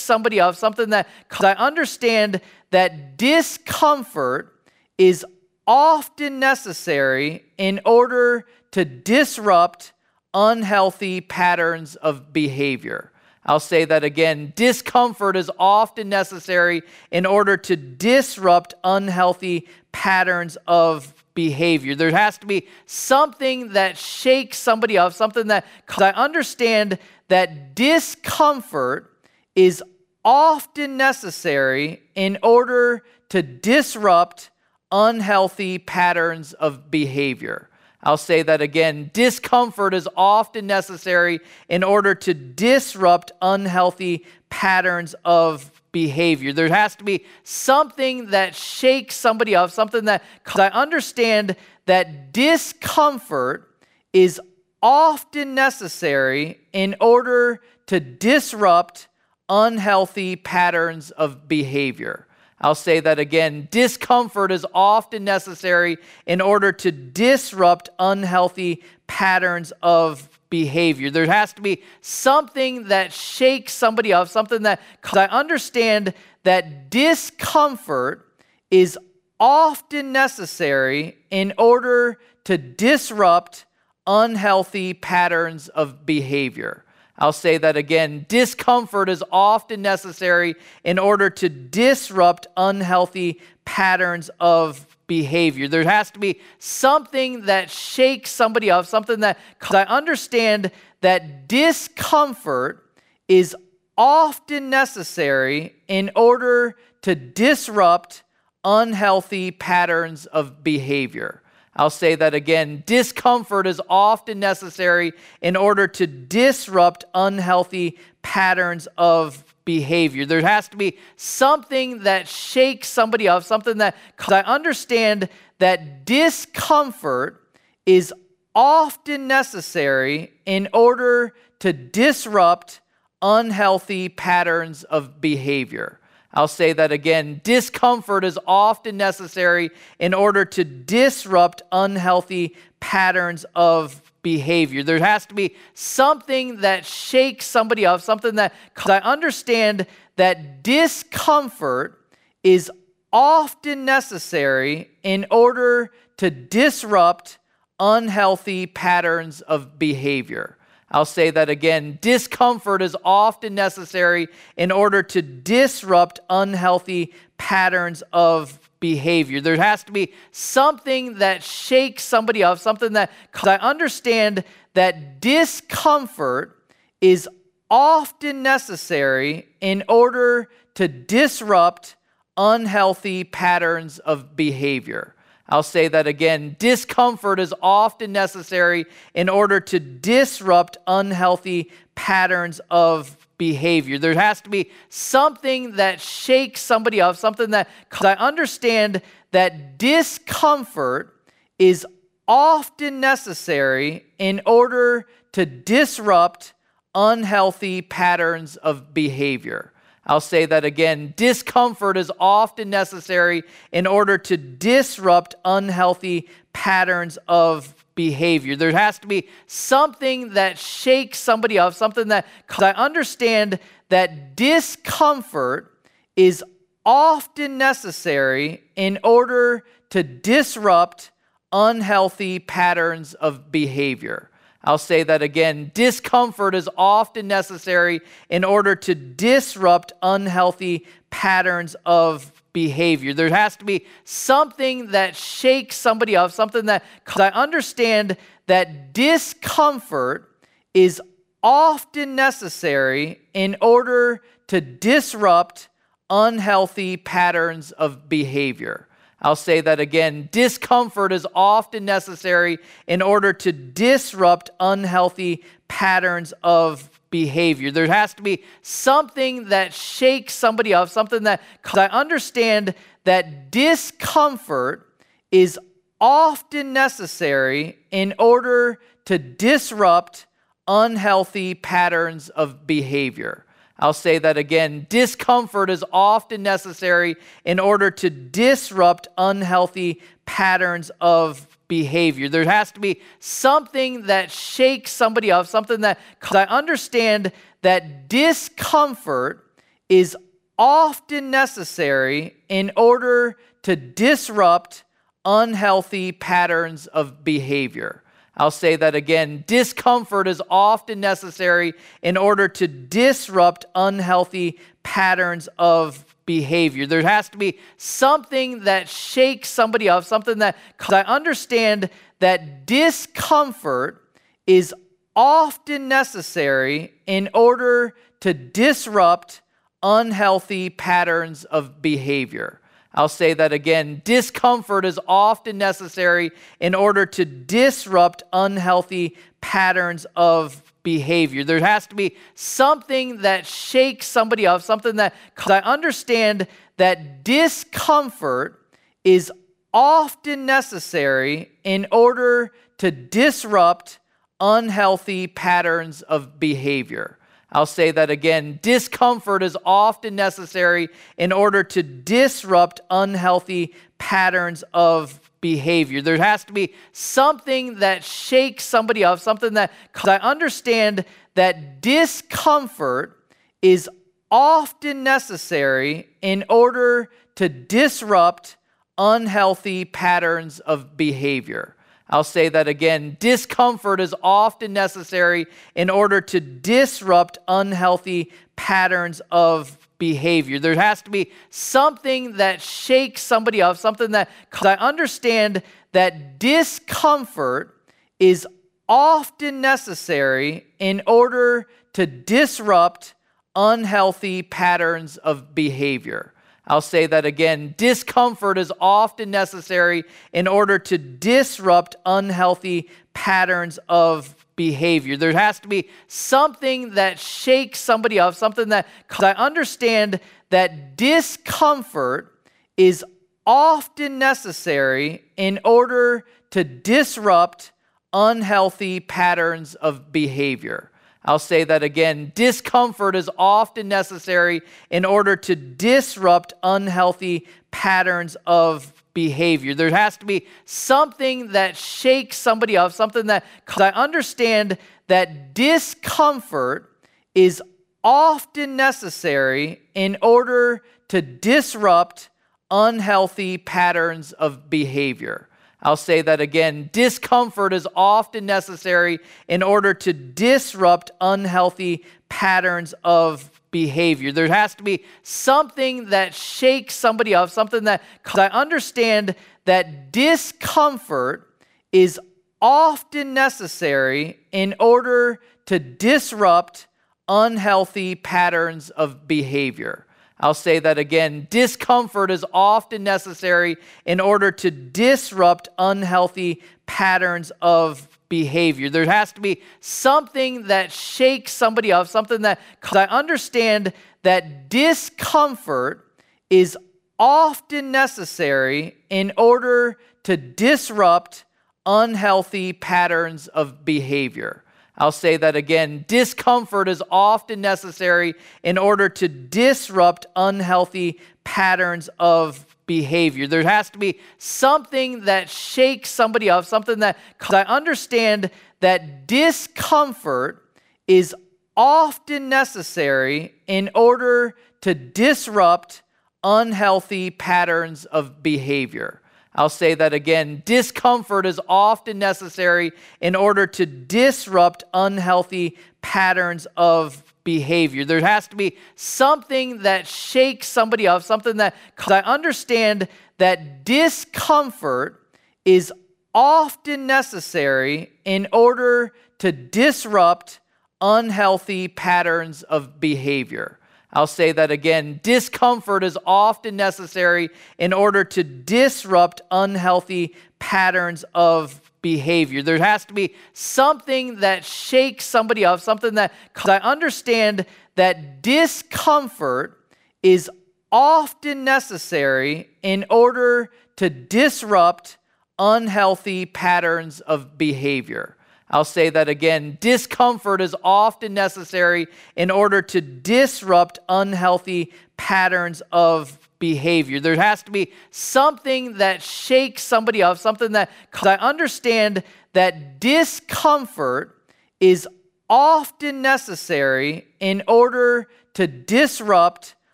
somebody 0.00 0.40
up, 0.40 0.56
something 0.56 0.90
that, 0.90 1.08
I 1.40 1.52
understand 1.52 2.40
that 2.70 3.16
discomfort 3.16 4.54
is 4.98 5.24
often 5.66 6.40
necessary 6.40 7.44
in 7.58 7.80
order 7.84 8.46
to 8.72 8.84
disrupt 8.84 9.92
unhealthy 10.34 11.20
patterns 11.20 11.94
of 11.94 12.32
behavior. 12.32 13.09
I'll 13.44 13.60
say 13.60 13.84
that 13.86 14.04
again. 14.04 14.52
Discomfort 14.54 15.36
is 15.36 15.50
often 15.58 16.08
necessary 16.08 16.82
in 17.10 17.24
order 17.24 17.56
to 17.56 17.76
disrupt 17.76 18.74
unhealthy 18.84 19.66
patterns 19.92 20.58
of 20.66 21.14
behavior. 21.34 21.94
There 21.94 22.10
has 22.10 22.36
to 22.38 22.46
be 22.46 22.68
something 22.84 23.72
that 23.72 23.96
shakes 23.96 24.58
somebody 24.58 24.98
up, 24.98 25.14
something 25.14 25.46
that, 25.46 25.64
I 25.98 26.10
understand 26.10 26.98
that 27.28 27.74
discomfort 27.74 29.10
is 29.54 29.82
often 30.22 30.98
necessary 30.98 32.02
in 32.14 32.36
order 32.42 33.04
to 33.30 33.42
disrupt 33.42 34.50
unhealthy 34.92 35.78
patterns 35.78 36.52
of 36.52 36.90
behavior. 36.90 37.69
I'll 38.02 38.16
say 38.16 38.42
that 38.42 38.62
again. 38.62 39.10
Discomfort 39.12 39.92
is 39.92 40.08
often 40.16 40.66
necessary 40.66 41.40
in 41.68 41.84
order 41.84 42.14
to 42.14 42.32
disrupt 42.32 43.32
unhealthy 43.42 44.24
patterns 44.48 45.14
of 45.24 45.70
behavior. 45.92 46.52
There 46.52 46.68
has 46.68 46.96
to 46.96 47.04
be 47.04 47.24
something 47.44 48.30
that 48.30 48.54
shakes 48.54 49.16
somebody 49.16 49.54
up, 49.54 49.70
something 49.70 50.06
that, 50.06 50.22
I 50.54 50.68
understand 50.68 51.56
that 51.86 52.32
discomfort 52.32 53.68
is 54.12 54.40
often 54.82 55.54
necessary 55.54 56.60
in 56.72 56.96
order 57.00 57.60
to 57.86 58.00
disrupt 58.00 59.08
unhealthy 59.48 60.36
patterns 60.36 61.10
of 61.10 61.48
behavior. 61.48 62.26
I'll 62.60 62.74
say 62.74 63.00
that 63.00 63.18
again. 63.18 63.68
Discomfort 63.70 64.52
is 64.52 64.66
often 64.74 65.24
necessary 65.24 65.96
in 66.26 66.40
order 66.40 66.72
to 66.72 66.92
disrupt 66.92 67.88
unhealthy 67.98 68.82
patterns 69.06 69.72
of 69.82 70.28
behavior. 70.50 71.10
There 71.10 71.26
has 71.26 71.52
to 71.54 71.62
be 71.62 71.82
something 72.02 72.88
that 72.88 73.12
shakes 73.12 73.72
somebody 73.72 74.12
up, 74.12 74.28
something 74.28 74.62
that, 74.64 74.80
I 75.12 75.26
understand 75.26 76.12
that 76.42 76.90
discomfort 76.90 78.26
is 78.70 78.98
often 79.38 80.12
necessary 80.12 81.16
in 81.30 81.54
order 81.56 82.18
to 82.44 82.58
disrupt 82.58 83.64
unhealthy 84.06 84.92
patterns 84.92 85.68
of 85.68 86.04
behavior. 86.04 86.84
I'll 87.20 87.32
say 87.32 87.58
that 87.58 87.76
again. 87.76 88.24
Discomfort 88.28 89.10
is 89.10 89.22
often 89.30 89.82
necessary 89.82 90.54
in 90.84 90.98
order 90.98 91.28
to 91.28 91.48
disrupt 91.50 92.46
unhealthy 92.56 93.40
patterns 93.66 94.30
of 94.40 94.86
behavior. 95.06 95.68
There 95.68 95.84
has 95.84 96.10
to 96.12 96.18
be 96.18 96.40
something 96.58 97.46
that 97.46 97.70
shakes 97.70 98.30
somebody 98.30 98.70
up, 98.70 98.86
something 98.86 99.20
that, 99.20 99.38
I 99.70 99.82
understand 99.82 100.70
that 101.02 101.46
discomfort 101.46 102.86
is 103.28 103.54
often 103.98 104.70
necessary 104.70 105.74
in 105.88 106.10
order 106.16 106.76
to 107.02 107.14
disrupt 107.14 108.22
unhealthy 108.64 109.50
patterns 109.50 110.26
of 110.26 110.64
behavior. 110.64 111.39
I'll 111.76 111.90
say 111.90 112.16
that 112.16 112.34
again. 112.34 112.82
Discomfort 112.84 113.66
is 113.66 113.80
often 113.88 114.40
necessary 114.40 115.12
in 115.40 115.56
order 115.56 115.86
to 115.86 116.06
disrupt 116.06 117.04
unhealthy 117.14 117.98
patterns 118.22 118.88
of 118.98 119.44
behavior. 119.64 120.26
There 120.26 120.40
has 120.40 120.68
to 120.68 120.76
be 120.76 120.98
something 121.16 122.02
that 122.02 122.26
shakes 122.26 122.88
somebody 122.88 123.28
up, 123.28 123.44
something 123.44 123.78
that, 123.78 123.96
I 124.28 124.40
understand 124.40 125.28
that 125.58 126.04
discomfort 126.04 127.40
is 127.86 128.12
often 128.54 129.28
necessary 129.28 130.32
in 130.44 130.68
order 130.72 131.34
to 131.60 131.72
disrupt 131.72 132.80
unhealthy 133.22 134.08
patterns 134.08 134.82
of 134.84 135.20
behavior. 135.20 135.99
I'll 136.32 136.48
say 136.48 136.72
that 136.72 136.92
again. 136.92 137.40
Discomfort 137.42 138.24
is 138.24 138.38
often 138.46 138.96
necessary 138.96 139.70
in 139.98 140.14
order 140.14 140.44
to 140.44 140.64
disrupt 140.64 141.62
unhealthy 141.72 142.56
patterns 142.78 143.44
of 143.54 144.00
behavior. 144.22 144.82
There 144.82 144.98
has 144.98 145.26
to 145.26 145.34
be 145.34 145.56
something 145.74 146.58
that 146.58 146.86
shakes 146.86 147.46
somebody 147.46 147.84
up, 147.84 148.00
something 148.00 148.36
that, 148.36 148.54
I 148.86 148.98
understand 148.98 149.86
that 150.16 150.62
discomfort 150.62 151.98
is 152.42 152.70
often 153.12 153.84
necessary 153.84 154.90
in 155.02 155.26
order 155.30 155.90
to 156.18 156.30
disrupt 156.30 157.38
unhealthy 157.80 158.66
patterns 158.66 159.40
of 159.40 159.78
behavior. 159.78 160.58
I'll 160.90 161.04
say 161.04 161.30
that 161.30 161.48
again. 161.48 161.98
Discomfort 162.00 162.82
is 162.82 162.96
often 163.04 163.54
necessary 163.54 164.28
in 164.56 164.72
order 164.72 165.02
to 165.04 165.22
disrupt 165.22 166.18
unhealthy 166.28 167.14
patterns 167.38 168.02
of 168.12 168.58
behavior. 168.80 169.40
There 169.40 169.56
has 169.56 169.84
to 169.84 169.92
be 169.92 170.12
something 170.32 171.18
that 171.18 171.44
shakes 171.44 172.02
somebody 172.02 172.42
up, 172.42 172.58
something 172.58 172.94
that, 172.94 173.12
I 173.34 173.56
understand 173.56 174.42
that 174.74 175.20
discomfort 175.20 176.56
is 177.00 177.28
often 177.70 178.42
necessary 178.42 179.48
in 179.60 179.84
order 179.88 180.48
to 180.74 180.88
disrupt 180.88 181.94
unhealthy 182.36 183.22
patterns 183.22 183.98
of 184.00 184.34
behavior. 184.34 185.14
I'll 185.50 185.62
say 185.64 185.88
that 185.88 186.06
again. 186.06 186.56
Discomfort 186.58 187.40
is 187.40 187.52
often 187.60 188.12
necessary 188.12 188.86
in 189.14 189.28
order 189.28 189.60
to 189.60 189.80
disrupt 189.80 190.78
unhealthy 190.86 191.70
patterns 191.94 192.60
of 192.70 193.16
behavior. 193.36 193.98
There 193.98 194.14
has 194.14 194.40
to 194.42 194.50
be 194.50 194.70
something 194.90 195.76
that 195.76 196.00
shakes 196.00 196.60
somebody 196.60 197.00
up, 197.00 197.16
something 197.16 197.50
that, 197.50 197.68
I 198.00 198.12
understand 198.12 199.02
that 199.32 199.78
discomfort 199.78 201.16
is 201.58 201.86
often 202.28 203.00
necessary 203.00 204.06
in 204.18 204.40
order 204.46 205.06
to 205.32 205.46
disrupt 205.46 206.52
unhealthy 206.94 207.82
patterns 207.82 208.56
of 208.56 208.94
behavior. 208.94 209.69
I'll 210.06 210.20
say 210.20 210.46
that 210.46 210.64
again. 210.64 211.12
Discomfort 211.16 211.96
is 211.96 212.10
often 212.18 212.70
necessary 212.70 213.42
in 213.70 213.86
order 213.86 214.18
to 214.18 214.36
disrupt 214.36 215.34
unhealthy 215.44 216.28
patterns 216.52 217.18
of 217.28 217.74
behavior. 217.94 218.56
There 218.56 218.72
has 218.72 218.98
to 219.00 219.06
be 219.06 219.28
something 219.46 220.30
that 220.34 220.58
shakes 220.58 221.18
somebody 221.18 221.58
up, 221.58 221.74
something 221.74 222.08
that, 222.08 222.26
I 222.58 222.70
understand 222.70 223.58
that 223.90 224.36
discomfort 224.36 225.70
is 226.16 226.42
often 226.84 227.58
necessary 227.58 228.62
in 228.76 228.98
order 229.04 229.64
to 229.90 230.02
disrupt 230.02 231.10
unhealthy 231.52 232.38
patterns 232.38 233.14
of 233.14 233.52
behavior. 233.52 234.29
I'll 234.62 234.78
say 234.78 235.02
that 235.04 235.22
again. 235.22 235.70
Discomfort 235.72 236.54
is 236.54 236.68
often 236.76 237.26
necessary 237.28 238.00
in 238.28 238.44
order 238.44 238.76
to 238.76 238.94
disrupt 238.94 239.92
unhealthy 240.02 240.86
patterns 241.08 241.76
of 241.86 242.32
behavior. 242.52 243.14
There 243.14 243.30
has 243.30 243.56
to 243.56 243.64
be 243.64 243.86
something 244.04 244.88
that 244.88 245.16
shakes 245.16 245.76
somebody 245.76 246.14
up, 246.14 246.32
something 246.32 246.66
that, 246.66 246.84
I 247.16 247.28
understand 247.28 248.16
that 248.46 248.92
discomfort 248.92 250.30
is 250.74 251.00
often 251.42 252.14
necessary 252.14 253.20
in 253.32 253.56
order 253.62 254.20
to 254.48 254.60
disrupt 254.60 255.68
unhealthy 256.10 256.96
patterns 256.96 257.72
of 257.72 258.08
behavior. 258.08 258.88
I'll 259.22 259.36
say 259.36 259.60
that 259.60 259.80
again. 259.80 260.28
Discomfort 260.32 261.12
is 261.12 261.26
often 261.34 261.84
necessary 261.84 262.58
in 262.86 263.02
order 263.02 263.32
to 263.34 263.52
disrupt 263.52 264.50
unhealthy 264.58 265.44
patterns 265.68 266.32
of 266.42 266.88
behavior. 267.10 267.70
There 267.70 267.86
has 267.86 268.14
to 268.14 268.22
be 268.22 268.44
something 268.62 269.48
that 269.48 269.74
shakes 269.74 270.34
somebody 270.34 270.72
up, 270.72 270.88
something 270.88 271.24
that, 271.24 271.42
I 271.74 271.86
understand 271.86 272.74
that 273.04 273.50
discomfort 273.50 274.86
is 275.30 275.58
often 276.00 276.72
necessary 276.72 277.78
in 277.90 278.14
order 278.18 278.80
to 279.04 279.18
disrupt 279.18 280.26
unhealthy 280.66 281.54
patterns 281.54 282.28
of 282.30 282.66
behavior. 282.66 283.44
I'll 283.80 283.94
say 283.94 284.18
that 284.18 284.36
again. 284.36 284.86
Discomfort 284.88 285.70
is 285.70 285.84
often 285.92 286.42
necessary 286.42 287.16
in 287.44 287.58
order 287.58 287.90
to 287.90 288.10
disrupt 288.10 289.08
unhealthy 289.16 290.02
patterns 290.26 290.90
of 291.00 291.46
behavior. 291.66 292.28
There 292.28 292.44
has 292.44 292.72
to 292.72 292.80
be 292.80 293.00
something 293.20 294.06
that 294.06 294.30
shakes 294.30 294.90
somebody 294.90 295.32
up, 295.32 295.46
something 295.46 295.80
that, 295.80 295.98
I 296.30 296.44
understand 296.44 297.32
that 297.62 298.08
discomfort 298.08 299.46
is 299.88 300.16
often 300.58 301.30
necessary 301.30 302.36
in 302.48 302.72
order 302.76 303.38
to 303.62 303.76
disrupt 303.76 304.84
unhealthy 305.24 306.12
patterns 306.12 306.86
of 306.86 307.24
behavior. 307.24 308.02
I'll 308.36 308.50
say 308.50 308.76
that 308.76 308.94
again. 308.94 309.44
Discomfort 309.46 310.28
is 310.28 310.42
often 310.50 311.00
necessary 311.00 311.74
in 312.02 312.16
order 312.16 312.48
to 312.48 312.68
disrupt 312.68 313.66
unhealthy 313.74 314.58
patterns 314.82 315.48
of 315.58 316.04
behavior. 316.26 316.86
There 316.86 317.02
has 317.02 317.28
to 317.30 317.38
be 317.38 317.58
something 317.76 318.64
that 318.64 318.88
shakes 318.88 319.48
somebody 319.48 319.88
up, 319.88 320.04
something 320.04 320.38
that, 320.38 320.56
I 320.88 321.00
understand 321.02 321.90
that 322.20 322.66
discomfort 322.66 324.02
is 324.46 324.74
often 325.16 325.88
necessary 325.88 326.94
in 327.06 327.28
order 327.34 327.94
to 328.20 328.32
disrupt 328.32 329.40
unhealthy 329.82 330.70
patterns 330.70 331.44
of 331.44 331.82
behavior. 331.82 332.59
I'll 332.92 333.08
say 333.08 333.34
that 333.34 333.52
again. 333.52 334.02
Discomfort 334.04 334.84
is 334.84 334.98
often 335.06 335.58
necessary 335.58 336.32
in 336.58 336.74
order 336.74 337.06
to 337.06 337.24
disrupt 337.24 338.24
unhealthy 338.32 339.16
patterns 339.40 340.06
of 340.16 340.62
behavior. 340.82 341.44
There 341.44 341.60
has 341.60 341.86
to 341.88 341.94
be 341.94 342.16
something 342.34 343.18
that 343.18 343.46
shakes 343.46 344.06
somebody 344.06 344.46
up, 344.46 344.62
something 344.62 344.96
that, 344.96 345.14
I 345.46 345.58
understand 345.58 346.48
that 346.78 347.22
discomfort 347.22 348.60
is 349.04 349.30
often 349.72 350.46
necessary 350.46 351.50
in 351.62 351.86
order 351.92 352.52
to 352.78 352.90
disrupt 352.90 354.00
unhealthy 354.40 355.28
patterns 355.28 356.02
of 356.02 356.40
behavior. 356.40 357.18
I'll 357.52 357.66
say 357.66 357.90
that 357.90 358.10
again. 358.10 358.60
Discomfort 358.62 359.42
is 359.42 359.56
often 359.64 360.14
necessary 360.14 360.88
in 361.16 361.32
order 361.32 361.64
to 361.64 361.82
disrupt 361.82 362.80
unhealthy 362.90 363.74
patterns 363.98 364.62
of 364.72 365.20
behavior. 365.40 366.02
There 366.02 366.16
has 366.16 366.44
to 366.44 366.52
be 366.52 366.74
something 366.92 367.80
that 367.80 368.04
shakes 368.04 368.64
somebody 368.64 369.04
up, 369.04 369.18
something 369.20 369.54
that, 369.54 369.72
I 370.04 370.16
understand 370.16 371.04
that 371.34 371.80
discomfort 371.80 373.16
is 373.62 373.88
often 374.30 375.02
necessary 375.02 376.08
in 376.22 376.44
order 376.48 377.10
to 377.36 377.48
disrupt 377.48 378.56
unhealthy 378.96 379.84
patterns 379.84 380.60
of 380.60 380.96
behavior. 380.96 381.76
I'll 382.10 382.24
say 382.24 382.48
that 382.48 382.66
again. 382.66 383.16
Discomfort 383.20 384.00
is 384.00 384.14
often 384.22 384.72
necessary 384.72 385.46
in 385.76 385.88
order 385.88 386.20
to 386.20 386.40
disrupt 386.40 387.38
unhealthy 387.46 388.32
patterns 388.56 389.22
of 389.30 389.78
behavior. 389.96 390.58
There 390.58 390.74
has 390.74 391.02
to 391.02 391.10
be 391.10 391.30
something 391.50 392.38
that 392.38 392.60
shakes 392.60 393.22
somebody 393.22 393.62
up, 393.62 393.76
something 393.76 394.10
that, 394.10 394.28
I 394.60 394.74
understand 394.74 395.62
that 395.92 396.40
discomfort 396.40 397.76
is 398.18 398.46
often 398.88 399.60
necessary 399.60 400.66
in 400.80 401.02
order 401.06 401.68
to 401.92 402.06
disrupt 402.06 403.14
unhealthy 403.54 404.42
patterns 404.42 405.16
of 405.16 405.54
behavior. 405.54 406.34
I'll 406.66 406.80
say 406.80 407.06
that 407.06 407.24
again. 407.24 407.74
Discomfort 407.76 408.58
is 408.58 408.72
often 408.80 409.30
necessary 409.30 410.04
in 410.32 410.46
order 410.46 410.78
to 410.78 410.98
disrupt 410.98 411.96
unhealthy 412.06 412.90
patterns 413.14 413.78
of 413.88 414.36
behavior. 414.56 415.16
There 415.16 415.32
has 415.32 415.58
to 415.60 415.68
be 415.68 415.88
something 416.06 416.94
that 416.94 417.18
shakes 417.18 417.80
somebody 417.80 418.18
up, 418.20 418.34
something 418.34 418.68
that, 418.68 418.86
I 419.18 419.32
understand 419.32 420.20
that 420.50 420.96
discomfort 420.96 422.32
is 422.76 423.04
often 423.46 424.18
necessary 424.18 425.24
in 425.36 425.60
order 425.64 426.26
to 426.50 426.62
disrupt 426.62 427.72
unhealthy 428.12 429.00
patterns 429.00 429.74
of 429.76 430.12
behavior. 430.12 430.89
I'll 431.24 431.38
say 431.38 431.64
that 431.64 431.82
again. 431.82 432.32
Discomfort 432.34 433.14
is 433.14 433.30
often 433.38 433.88
necessary 433.88 434.62
in 434.88 435.04
order 435.04 435.36
to 435.36 435.54
disrupt 435.54 436.54
unhealthy 436.62 437.46
patterns 437.70 438.36
of 438.46 438.92
behavior. 439.12 439.74
There 439.74 439.90
has 439.90 440.16
to 440.18 440.26
be 440.26 440.46
something 440.64 441.48
that 441.52 441.76
shakes 441.76 442.38
somebody 442.38 442.76
up, 442.76 442.92
something 442.92 443.26
that, 443.26 443.44
I 443.76 443.90
understand 443.90 444.78
that 445.08 445.52
discomfort 445.52 446.90
is 447.34 447.62
often 448.02 448.76
necessary 448.76 449.82
in 449.94 450.16
order 450.22 450.82
to 451.08 451.20
disrupt 451.20 452.30
unhealthy 452.70 453.58
patterns 453.58 454.32
of 454.32 454.70
behavior. 454.70 455.49
I'll 455.82 455.96
say 455.96 456.22
that 456.22 456.40
again. 456.40 456.90
Discomfort 456.92 457.72
is 457.72 457.88
often 457.96 458.46
necessary 458.46 459.18
in 459.48 459.62
order 459.62 459.94
to 459.94 460.12
disrupt 460.12 461.10
unhealthy 461.20 462.04
patterns 462.28 462.92
of 463.02 463.50
behavior. 463.70 464.32
There 464.32 464.48
has 464.48 464.74
to 464.76 464.82
be 464.82 465.04
something 465.22 466.10
that 466.10 466.34
shakes 466.34 466.94
somebody 466.94 467.34
up, 467.34 467.50
something 467.50 467.84
that, 467.84 468.02
I 468.34 468.46
understand 468.48 469.34
that 469.64 470.12
discomfort 470.12 471.46
is 471.92 472.20
often 472.60 473.32
necessary 473.32 474.38
in 474.52 474.74
order 474.78 475.40
to 475.66 475.78
disrupt 475.78 476.86
unhealthy 477.28 478.16
patterns 478.16 478.90
of 478.90 479.26
behavior. 479.26 480.06
I'll 480.40 480.54
say 480.54 480.78
that 480.78 480.98
again. 480.98 481.46
Discomfort 481.50 482.30
is 482.30 482.44
often 482.52 483.04
necessary 483.04 483.76
in 484.06 484.20
order 484.20 484.50
to 484.50 484.70
disrupt 484.70 485.68
unhealthy 485.78 486.62
patterns 486.86 487.52
of 487.60 488.08
behavior. 488.30 488.88
There 488.88 489.04
has 489.04 489.32
to 489.34 489.40
be 489.40 489.60
something 489.80 490.68
that 490.68 490.92
shakes 490.92 491.52
somebody 491.52 491.92
up, 491.92 492.06
something 492.08 492.42
that, 492.42 492.58
I 492.90 493.04
understand 493.04 493.92
that 494.22 494.70
discomfort 494.70 496.06
is 496.48 496.76
often 497.18 497.90
necessary 497.90 498.96
in 499.10 499.32
order 499.36 499.98
to 500.22 500.36
disrupt 500.38 501.44
unhealthy 501.84 502.72
patterns 502.72 503.48
of 503.48 503.84
behavior. 503.84 504.64
I'll 505.00 505.12
say 505.12 505.38
that 505.38 505.56
again. 505.56 506.04
Discomfort 506.06 506.86
is 506.86 507.02
often 507.10 507.62
necessary 507.62 508.34
in 508.62 508.76
order 508.76 509.08
to 509.08 509.28
disrupt 509.28 510.26
unhealthy 510.36 511.18
patterns 511.42 512.10
of 512.18 512.66
behavior. 512.84 513.46
There 513.46 513.62
has 513.62 513.88
to 513.90 513.98
be 513.98 514.20
something 514.36 515.24
that 515.24 515.48
shakes 515.48 516.10
somebody 516.10 516.50
up, 516.50 516.66
something 516.66 516.98
that, 516.98 517.16
I 517.48 517.62
understand 517.62 518.50
that 518.80 519.26
discomfort 519.26 520.68
is 521.06 521.34
often 521.74 522.50
necessary 522.50 523.54
in 523.66 523.88
order 523.94 524.54
to 524.82 524.92
disrupt 524.94 526.02
unhealthy 526.44 527.30
patterns 527.30 528.04
of 528.04 528.42
behavior. 528.42 529.22
I'll 529.54 529.68
say 529.68 529.94
that 529.94 530.14
again. 530.14 530.62
Discomfort 530.64 531.44
is 531.44 531.60
often 531.68 532.18
necessary 532.18 532.92
in 533.20 533.34
order 533.34 533.66
to 533.66 533.86
disrupt 533.86 534.84
unhealthy 534.94 535.76
patterns 536.02 536.66
of 536.76 537.24
behavior. 537.42 538.04
There 538.04 538.20
has 538.20 538.46
to 538.48 538.56
be 538.56 538.76
something 538.94 539.82
that 539.82 540.06
shakes 540.06 540.68
somebody 540.68 541.08
up, 541.08 541.22
something 541.24 541.56
that, 541.56 541.74
I 542.06 542.20
understand 542.20 543.08
that 543.38 543.84
discomfort 543.84 545.20
is 545.64 545.92
often 546.32 547.08
necessary 547.08 548.12
in 548.24 548.46
order 548.52 549.12
to 549.38 549.50
disrupt 549.50 550.60
unhealthy 551.00 551.88
patterns 551.88 552.62
of 552.62 553.00
behavior. 553.00 553.79
I'll 554.12 554.26
say 554.26 554.52
that 554.52 554.70
again. 554.70 555.20
Discomfort 555.22 556.02
is 556.02 556.18
often 556.26 556.76
necessary 556.76 557.50
in 557.78 557.92
order 557.92 558.24
to 558.24 558.42
disrupt 558.42 559.40
unhealthy 559.50 560.34
patterns 560.58 561.24
of 561.34 561.80
behavior. 562.02 562.62
There 562.62 562.78
has 562.78 563.04
to 563.06 563.14
be 563.14 563.34
something 563.52 564.40
that 564.40 564.64
shakes 564.64 565.26
somebody 565.26 565.64
up, 565.64 565.80
something 565.80 566.14
that, 566.14 566.32
I 566.64 566.78
understand 566.78 567.66
that 567.94 568.42
discomfort 568.42 569.78
is 570.22 570.50
often 570.90 571.64
necessary 571.64 572.68
in 572.82 573.04
order 573.10 573.70
to 573.96 574.10
disrupt 574.10 575.18
unhealthy 575.58 576.46
patterns 576.46 577.20
of 577.20 577.58
behavior. 577.58 578.36
I'll 578.70 578.84
say 578.84 579.10
that 579.10 579.28
again. 579.28 579.78
Discomfort 579.80 580.60
is 580.60 580.76
often 580.84 581.34
necessary 581.34 582.06
in 582.36 582.50
order 582.50 582.82
to 582.82 583.00
disrupt 583.00 583.98
unhealthy 584.08 584.92
patterns 585.16 585.82
of 585.90 586.38
behavior. 586.60 587.18
There 587.18 587.34
has 587.34 587.64
to 587.64 587.72
be 587.72 587.92
something 588.12 588.98
that 588.98 589.22
shakes 589.22 589.82
somebody 589.82 590.22
up, 590.22 590.38
something 590.38 590.72
that, 590.72 590.90
I 591.20 591.34
understand 591.34 592.22
that 592.52 593.00
discomfort 593.00 594.36
is 594.78 595.08
often 595.48 596.22
necessary 596.22 597.26
in 597.40 597.64
order 597.66 598.28
to 598.54 598.68
disrupt 598.68 599.74